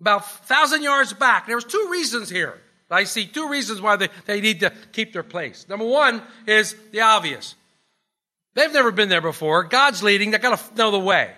About 0.00 0.20
a 0.20 0.24
thousand 0.24 0.82
yards 0.82 1.12
back. 1.12 1.46
There 1.46 1.56
was 1.56 1.64
two 1.64 1.88
reasons 1.90 2.28
here. 2.28 2.58
I 2.90 3.04
see 3.04 3.26
two 3.26 3.48
reasons 3.48 3.80
why 3.80 3.96
they, 3.96 4.08
they 4.26 4.40
need 4.40 4.60
to 4.60 4.72
keep 4.92 5.12
their 5.12 5.22
place. 5.22 5.66
Number 5.68 5.86
one 5.86 6.22
is 6.46 6.76
the 6.92 7.00
obvious. 7.00 7.54
They've 8.54 8.72
never 8.72 8.92
been 8.92 9.08
there 9.08 9.20
before. 9.20 9.64
God's 9.64 10.02
leading. 10.02 10.30
They 10.30 10.38
got 10.38 10.58
to 10.58 10.74
know 10.76 10.90
the 10.90 10.98
way. 10.98 11.32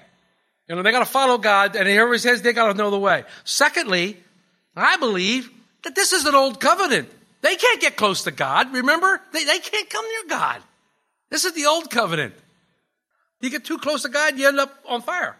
You 0.68 0.74
know, 0.74 0.83
they 0.83 0.90
got 0.90 1.00
to 1.00 1.05
follow 1.05 1.38
God, 1.38 1.76
and 1.76 1.88
he 1.88 2.18
says 2.18 2.42
they 2.42 2.52
got 2.52 2.72
to 2.72 2.74
know 2.74 2.90
the 2.90 2.98
way. 2.98 3.24
Secondly, 3.44 4.16
I 4.74 4.96
believe 4.96 5.50
that 5.85 5.94
this 5.94 6.12
is 6.12 6.26
an 6.26 6.35
old 6.35 6.61
covenant. 6.61 7.09
They 7.42 7.57
can't 7.57 7.81
get 7.81 7.96
close 7.96 8.24
to 8.24 8.33
God. 8.33 8.72
Remember? 8.72 9.20
They, 9.33 9.44
they 9.44 9.59
can't 9.59 9.88
come 9.88 10.05
near 10.05 10.38
God. 10.38 10.62
This 11.31 11.44
is 11.44 11.52
the 11.55 11.66
old 11.66 11.90
covenant. 11.90 12.35
You 13.40 13.50
get 13.50 13.64
too 13.64 13.79
close 13.79 14.02
to 14.02 14.09
God, 14.09 14.38
you 14.38 14.48
end 14.48 14.59
up 14.59 14.74
on 14.88 15.02
fire. 15.02 15.37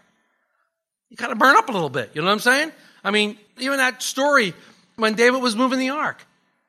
You 1.09 1.17
kind 1.17 1.31
of 1.31 1.37
burn 1.37 1.55
up 1.55 1.69
a 1.69 1.71
little 1.71 1.89
bit. 1.89 2.11
You 2.13 2.21
know 2.21 2.27
what 2.27 2.33
I'm 2.33 2.39
saying? 2.39 2.71
I 3.03 3.11
mean, 3.11 3.37
even 3.57 3.77
that 3.77 4.01
story 4.01 4.53
when 4.95 5.15
David 5.15 5.41
was 5.41 5.55
moving 5.55 5.79
the 5.79 5.89
ark. 5.89 6.25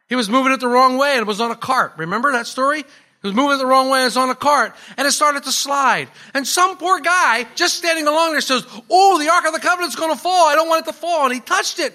He 0.09 0.16
was 0.16 0.31
moving 0.31 0.53
it 0.53 0.61
the 0.61 0.68
wrong 0.68 0.97
way 0.97 1.12
and 1.12 1.21
it 1.21 1.27
was 1.27 1.40
on 1.40 1.51
a 1.51 1.57
cart. 1.57 1.94
Remember 1.99 2.33
that 2.33 2.47
story? 2.47 2.85
He 3.23 3.29
was 3.29 3.35
moving 3.35 3.59
the 3.59 3.67
wrong 3.67 3.91
way 3.91 3.99
and 3.99 4.05
was 4.07 4.17
on 4.17 4.31
a 4.31 4.35
cart 4.35 4.75
and 4.97 5.07
it 5.07 5.13
started 5.13 5.43
to 5.45 5.53
slide. 5.53 6.09
And 6.35 6.47
some 6.47 6.77
poor 6.77 7.01
guy 7.01 7.47
just 7.57 7.77
standing 7.77 8.07
along 8.07 8.33
there 8.33 8.41
says, 8.41 8.65
Oh, 8.89 9.19
the 9.19 9.29
Ark 9.29 9.45
of 9.47 9.53
the 9.53 9.61
Covenant's 9.61 9.97
going 9.97 10.15
to 10.15 10.21
fall. 10.21 10.49
I 10.49 10.55
don't 10.55 10.69
want 10.69 10.87
it 10.87 10.91
to 10.93 10.97
fall. 10.97 11.25
And 11.25 11.35
he 11.35 11.41
touched 11.41 11.79
it 11.81 11.93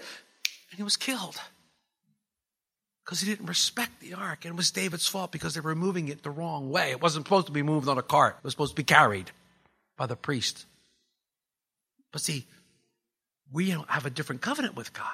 and 0.72 0.78
he 0.78 0.84
was 0.84 0.98
killed 0.98 1.40
because 3.06 3.22
he 3.22 3.30
didn't 3.30 3.46
respect 3.46 4.00
the 4.00 4.16
ark. 4.16 4.46
And 4.46 4.54
it 4.54 4.58
was 4.58 4.72
David's 4.72 5.08
fault 5.08 5.32
because 5.32 5.54
they 5.54 5.62
were 5.62 5.76
moving 5.76 6.08
it 6.08 6.24
the 6.24 6.30
wrong 6.30 6.70
way. 6.70 6.92
It 6.92 7.02
wasn't 7.02 7.26
supposed 7.26 7.48
to 7.48 7.54
be 7.54 7.64
moved 7.64 7.88
on 7.88 7.98
a 7.98 8.04
cart, 8.04 8.38
it 8.40 8.44
was 8.44 8.54
supposed 8.54 8.72
to 8.72 8.76
be 8.76 8.84
carried 8.84 9.32
by 9.98 10.08
the 10.08 10.16
priest. 10.16 10.66
But 12.12 12.22
see, 12.22 12.46
we 13.52 13.70
have 13.70 14.06
a 14.06 14.10
different 14.10 14.42
covenant 14.42 14.76
with 14.76 14.94
God. 14.94 15.06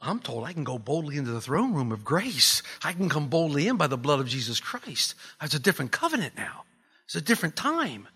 I'm 0.00 0.20
told 0.20 0.44
I 0.44 0.52
can 0.52 0.64
go 0.64 0.78
boldly 0.78 1.16
into 1.16 1.30
the 1.30 1.40
throne 1.40 1.74
room 1.74 1.90
of 1.90 2.04
grace. 2.04 2.62
I 2.84 2.92
can 2.92 3.08
come 3.08 3.28
boldly 3.28 3.66
in 3.66 3.76
by 3.76 3.86
the 3.86 3.96
blood 3.96 4.20
of 4.20 4.28
Jesus 4.28 4.60
Christ. 4.60 5.14
It's 5.42 5.54
a 5.54 5.58
different 5.58 5.90
covenant 5.90 6.36
now. 6.36 6.64
It's 7.06 7.16
a 7.16 7.20
different 7.20 7.56
time. 7.56 8.06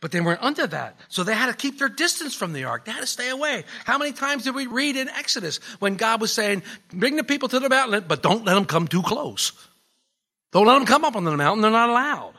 But 0.00 0.12
they 0.12 0.20
weren't 0.20 0.42
under 0.42 0.66
that. 0.66 0.98
So 1.08 1.24
they 1.24 1.34
had 1.34 1.46
to 1.46 1.54
keep 1.54 1.78
their 1.78 1.88
distance 1.88 2.34
from 2.34 2.52
the 2.52 2.64
ark. 2.64 2.84
They 2.84 2.92
had 2.92 3.00
to 3.00 3.06
stay 3.06 3.30
away. 3.30 3.64
How 3.86 3.96
many 3.96 4.12
times 4.12 4.44
did 4.44 4.54
we 4.54 4.66
read 4.66 4.96
in 4.96 5.08
Exodus 5.08 5.58
when 5.78 5.96
God 5.96 6.20
was 6.20 6.30
saying, 6.30 6.62
bring 6.92 7.16
the 7.16 7.24
people 7.24 7.48
to 7.48 7.58
the 7.58 7.70
mountain, 7.70 8.04
but 8.06 8.22
don't 8.22 8.44
let 8.44 8.54
them 8.54 8.66
come 8.66 8.86
too 8.86 9.02
close. 9.02 9.52
Don't 10.52 10.66
let 10.66 10.74
them 10.74 10.84
come 10.84 11.06
up 11.06 11.16
on 11.16 11.24
the 11.24 11.34
mountain. 11.36 11.62
They're 11.62 11.70
not 11.70 11.88
allowed. 11.88 12.34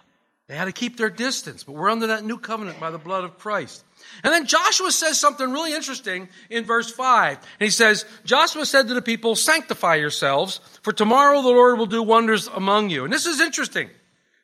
They 0.48 0.56
had 0.56 0.65
to 0.65 0.71
keep 0.71 0.95
their 0.95 1.10
distance. 1.10 1.63
But 1.63 1.74
we're 1.74 1.89
under 1.89 2.08
that 2.08 2.24
new 2.24 2.38
covenant 2.38 2.80
by 2.80 2.91
the 2.91 3.00
blood 3.00 3.24
of 3.24 3.39
Christ. 3.39 3.84
And 4.23 4.33
then 4.33 4.45
Joshua 4.45 4.91
says 4.91 5.19
something 5.19 5.51
really 5.51 5.73
interesting 5.73 6.29
in 6.49 6.63
verse 6.63 6.89
5. 6.91 7.37
And 7.37 7.65
he 7.65 7.69
says, 7.69 8.05
Joshua 8.23 8.65
said 8.65 8.87
to 8.87 8.93
the 8.93 9.01
people, 9.01 9.35
sanctify 9.35 9.95
yourselves, 9.95 10.59
for 10.81 10.93
tomorrow 10.93 11.41
the 11.41 11.49
Lord 11.49 11.77
will 11.77 11.85
do 11.85 12.01
wonders 12.01 12.47
among 12.47 12.89
you. 12.89 13.03
And 13.03 13.13
this 13.13 13.25
is 13.25 13.39
interesting. 13.39 13.89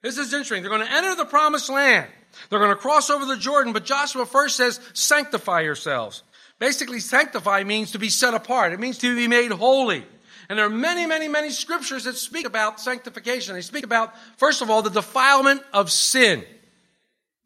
This 0.01 0.17
is 0.17 0.33
interesting. 0.33 0.63
They're 0.63 0.71
going 0.71 0.85
to 0.85 0.93
enter 0.93 1.15
the 1.15 1.25
promised 1.25 1.69
land. 1.69 2.07
They're 2.49 2.59
going 2.59 2.71
to 2.71 2.75
cross 2.75 3.09
over 3.09 3.25
the 3.25 3.37
Jordan, 3.37 3.73
but 3.73 3.85
Joshua 3.85 4.25
first 4.25 4.57
says, 4.57 4.79
sanctify 4.93 5.61
yourselves. 5.61 6.23
Basically, 6.59 6.99
sanctify 6.99 7.63
means 7.63 7.91
to 7.91 7.99
be 7.99 8.09
set 8.09 8.33
apart. 8.33 8.73
It 8.73 8.79
means 8.79 8.99
to 8.99 9.15
be 9.15 9.27
made 9.27 9.51
holy. 9.51 10.05
And 10.47 10.59
there 10.59 10.65
are 10.65 10.69
many, 10.69 11.05
many, 11.05 11.27
many 11.27 11.49
scriptures 11.49 12.03
that 12.03 12.17
speak 12.17 12.45
about 12.45 12.79
sanctification. 12.79 13.55
They 13.55 13.61
speak 13.61 13.85
about, 13.85 14.13
first 14.37 14.61
of 14.61 14.69
all, 14.69 14.81
the 14.81 14.89
defilement 14.89 15.61
of 15.73 15.89
sin. 15.89 16.43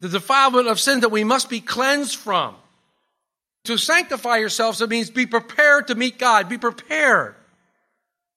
The 0.00 0.08
defilement 0.08 0.68
of 0.68 0.78
sin 0.78 1.00
that 1.00 1.10
we 1.10 1.24
must 1.24 1.48
be 1.48 1.60
cleansed 1.60 2.16
from. 2.16 2.54
To 3.64 3.76
sanctify 3.76 4.36
yourselves, 4.36 4.80
it 4.80 4.90
means 4.90 5.10
be 5.10 5.26
prepared 5.26 5.88
to 5.88 5.94
meet 5.94 6.18
God. 6.18 6.48
Be 6.48 6.58
prepared. 6.58 7.34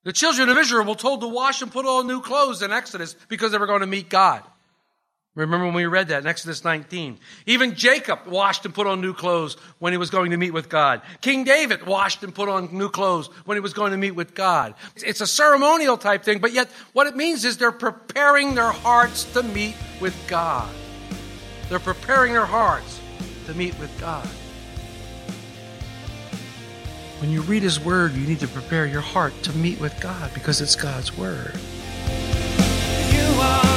The 0.04 0.13
children 0.13 0.50
of 0.50 0.58
Israel 0.58 0.86
were 0.86 0.95
told 0.95 1.22
to 1.22 1.28
wash 1.28 1.62
and 1.62 1.72
put 1.72 1.86
on 1.86 2.08
new 2.08 2.22
clothes 2.22 2.62
in 2.62 2.72
Exodus 2.72 3.15
because 3.28 3.52
they 3.52 3.58
were 3.58 3.67
going 3.67 3.82
to 3.82 3.88
meet 3.88 4.10
God. 4.10 4.43
Remember 5.36 5.65
when 5.65 5.76
we 5.76 5.86
read 5.86 6.08
that 6.08 6.24
in 6.24 6.28
Exodus 6.28 6.63
19? 6.63 7.19
Even 7.45 7.76
Jacob 7.76 8.26
washed 8.26 8.65
and 8.65 8.74
put 8.74 8.88
on 8.88 9.00
new 9.00 9.13
clothes 9.13 9.56
when 9.78 9.93
he 9.93 9.98
was 9.98 10.10
going 10.10 10.32
to 10.32 10.38
meet 10.38 10.52
with 10.52 10.67
God. 10.67 11.02
King 11.22 11.43
David 11.43 11.86
washed 11.86 12.24
and 12.24 12.34
put 12.34 12.50
on 12.50 12.76
new 12.76 12.89
clothes 12.89 13.28
when 13.45 13.56
he 13.56 13.62
was 13.62 13.74
going 13.74 13.91
to 13.91 13.98
meet 13.98 14.15
with 14.15 14.34
God. 14.34 14.74
It's 14.95 15.22
a 15.22 15.28
ceremonial 15.28 15.98
type 15.98 16.24
thing, 16.24 16.39
but 16.39 16.52
yet 16.52 16.69
what 16.93 17.08
it 17.08 17.15
means 17.15 17.45
is 17.45 17.58
they're 17.58 17.72
preparing 17.72 18.56
their 18.56 18.72
hearts 18.72 19.26
to 19.34 19.43
meet 19.43 19.76
with 20.02 20.15
God. 20.28 20.74
They're 21.69 21.79
preparing 21.79 22.34
their 22.34 22.45
hearts 22.45 22.99
to 23.45 23.53
meet 23.53 23.77
with 23.79 23.95
God. 23.99 24.27
When 27.21 27.29
you 27.29 27.41
read 27.41 27.63
His 27.63 27.79
Word, 27.79 28.13
you 28.13 28.25
need 28.25 28.39
to 28.39 28.47
prepare 28.47 28.86
your 28.86 29.01
heart 29.01 29.34
to 29.43 29.53
meet 29.53 29.79
with 29.79 29.99
God 30.01 30.34
because 30.34 30.62
it's 30.62 30.75
God's 30.75 31.17
Word. 31.17 31.53
You 33.12 33.41
are. 33.41 33.69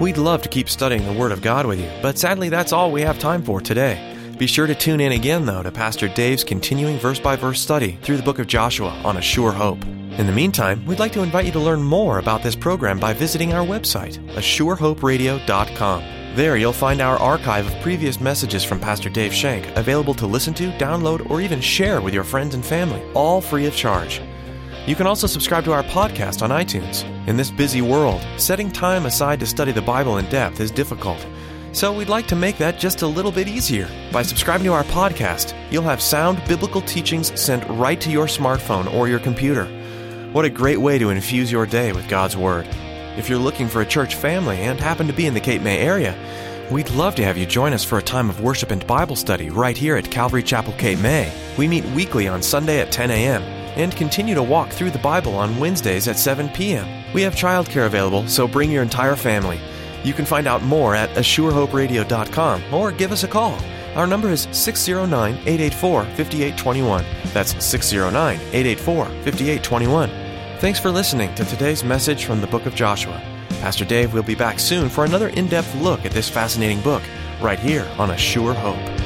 We'd 0.00 0.16
love 0.16 0.40
to 0.42 0.48
keep 0.48 0.70
studying 0.70 1.04
the 1.04 1.12
Word 1.12 1.30
of 1.30 1.42
God 1.42 1.66
with 1.66 1.78
you, 1.78 1.90
but 2.00 2.16
sadly 2.16 2.48
that's 2.48 2.72
all 2.72 2.90
we 2.90 3.02
have 3.02 3.18
time 3.18 3.42
for 3.42 3.60
today. 3.60 4.16
Be 4.38 4.46
sure 4.46 4.66
to 4.66 4.74
tune 4.74 4.98
in 4.98 5.12
again, 5.12 5.44
though, 5.44 5.62
to 5.62 5.70
Pastor 5.70 6.08
Dave's 6.08 6.42
continuing 6.42 6.98
verse 6.98 7.20
by 7.20 7.36
verse 7.36 7.60
study 7.60 7.98
through 8.00 8.16
the 8.16 8.22
book 8.22 8.38
of 8.38 8.46
Joshua 8.46 8.98
on 9.04 9.18
A 9.18 9.20
Sure 9.20 9.52
Hope. 9.52 9.84
In 10.20 10.26
the 10.26 10.32
meantime, 10.32 10.84
we'd 10.84 10.98
like 10.98 11.12
to 11.12 11.22
invite 11.22 11.46
you 11.46 11.52
to 11.52 11.58
learn 11.58 11.82
more 11.82 12.18
about 12.18 12.42
this 12.42 12.54
program 12.54 13.00
by 13.00 13.14
visiting 13.14 13.54
our 13.54 13.64
website, 13.64 14.18
ASureHopeRadio.com. 14.34 16.36
There 16.36 16.58
you'll 16.58 16.74
find 16.74 17.00
our 17.00 17.16
archive 17.16 17.66
of 17.66 17.80
previous 17.80 18.20
messages 18.20 18.62
from 18.62 18.80
Pastor 18.80 19.08
Dave 19.08 19.32
Shank 19.32 19.66
available 19.78 20.12
to 20.12 20.26
listen 20.26 20.52
to, 20.54 20.72
download, 20.72 21.30
or 21.30 21.40
even 21.40 21.62
share 21.62 22.02
with 22.02 22.12
your 22.12 22.22
friends 22.22 22.54
and 22.54 22.62
family, 22.62 23.02
all 23.14 23.40
free 23.40 23.64
of 23.64 23.74
charge. 23.74 24.20
You 24.86 24.94
can 24.94 25.06
also 25.06 25.26
subscribe 25.26 25.64
to 25.64 25.72
our 25.72 25.84
podcast 25.84 26.42
on 26.42 26.50
iTunes. 26.50 27.02
In 27.26 27.38
this 27.38 27.50
busy 27.50 27.80
world, 27.80 28.20
setting 28.36 28.70
time 28.70 29.06
aside 29.06 29.40
to 29.40 29.46
study 29.46 29.72
the 29.72 29.80
Bible 29.80 30.18
in 30.18 30.26
depth 30.26 30.60
is 30.60 30.70
difficult. 30.70 31.26
So 31.72 31.94
we'd 31.94 32.10
like 32.10 32.26
to 32.26 32.36
make 32.36 32.58
that 32.58 32.78
just 32.78 33.00
a 33.00 33.06
little 33.06 33.32
bit 33.32 33.48
easier. 33.48 33.88
By 34.12 34.20
subscribing 34.20 34.64
to 34.64 34.74
our 34.74 34.84
podcast, 34.84 35.56
you'll 35.72 35.82
have 35.84 36.02
sound 36.02 36.42
biblical 36.46 36.82
teachings 36.82 37.40
sent 37.40 37.66
right 37.70 37.98
to 38.02 38.10
your 38.10 38.26
smartphone 38.26 38.92
or 38.92 39.08
your 39.08 39.20
computer. 39.20 39.79
What 40.32 40.44
a 40.44 40.50
great 40.50 40.78
way 40.78 40.96
to 40.96 41.10
infuse 41.10 41.50
your 41.50 41.66
day 41.66 41.92
with 41.92 42.08
God's 42.08 42.36
Word. 42.36 42.64
If 43.16 43.28
you're 43.28 43.36
looking 43.36 43.66
for 43.66 43.80
a 43.80 43.86
church 43.86 44.14
family 44.14 44.58
and 44.58 44.78
happen 44.78 45.08
to 45.08 45.12
be 45.12 45.26
in 45.26 45.34
the 45.34 45.40
Cape 45.40 45.60
May 45.60 45.80
area, 45.80 46.16
we'd 46.70 46.88
love 46.90 47.16
to 47.16 47.24
have 47.24 47.36
you 47.36 47.46
join 47.46 47.72
us 47.72 47.82
for 47.82 47.98
a 47.98 48.02
time 48.02 48.30
of 48.30 48.40
worship 48.40 48.70
and 48.70 48.86
Bible 48.86 49.16
study 49.16 49.50
right 49.50 49.76
here 49.76 49.96
at 49.96 50.08
Calvary 50.08 50.44
Chapel 50.44 50.72
Cape 50.74 51.00
May. 51.00 51.32
We 51.58 51.66
meet 51.66 51.84
weekly 51.86 52.28
on 52.28 52.44
Sunday 52.44 52.78
at 52.78 52.92
10 52.92 53.10
a.m. 53.10 53.42
and 53.42 53.96
continue 53.96 54.36
to 54.36 54.42
walk 54.42 54.70
through 54.70 54.92
the 54.92 55.00
Bible 55.00 55.34
on 55.34 55.58
Wednesdays 55.58 56.06
at 56.06 56.16
7 56.16 56.48
p.m. 56.50 56.86
We 57.12 57.22
have 57.22 57.34
childcare 57.34 57.86
available, 57.86 58.28
so 58.28 58.46
bring 58.46 58.70
your 58.70 58.84
entire 58.84 59.16
family. 59.16 59.58
You 60.04 60.12
can 60.12 60.26
find 60.26 60.46
out 60.46 60.62
more 60.62 60.94
at 60.94 61.10
ASureHopeRadio.com 61.16 62.72
or 62.72 62.92
give 62.92 63.10
us 63.10 63.24
a 63.24 63.28
call. 63.28 63.58
Our 63.96 64.06
number 64.06 64.30
is 64.30 64.46
609 64.52 65.34
884 65.34 66.04
5821. 66.04 67.04
That's 67.32 67.64
609 67.64 68.36
884 68.36 69.04
5821. 69.04 70.10
Thanks 70.60 70.78
for 70.78 70.90
listening 70.90 71.34
to 71.34 71.44
today's 71.44 71.82
message 71.82 72.24
from 72.24 72.40
the 72.40 72.46
book 72.46 72.66
of 72.66 72.74
Joshua. 72.74 73.20
Pastor 73.60 73.84
Dave 73.84 74.14
will 74.14 74.22
be 74.22 74.34
back 74.34 74.60
soon 74.60 74.88
for 74.88 75.04
another 75.04 75.28
in 75.28 75.48
depth 75.48 75.74
look 75.76 76.04
at 76.04 76.12
this 76.12 76.28
fascinating 76.28 76.80
book 76.82 77.02
right 77.40 77.58
here 77.58 77.86
on 77.98 78.10
A 78.10 78.16
Sure 78.16 78.54
Hope. 78.54 78.99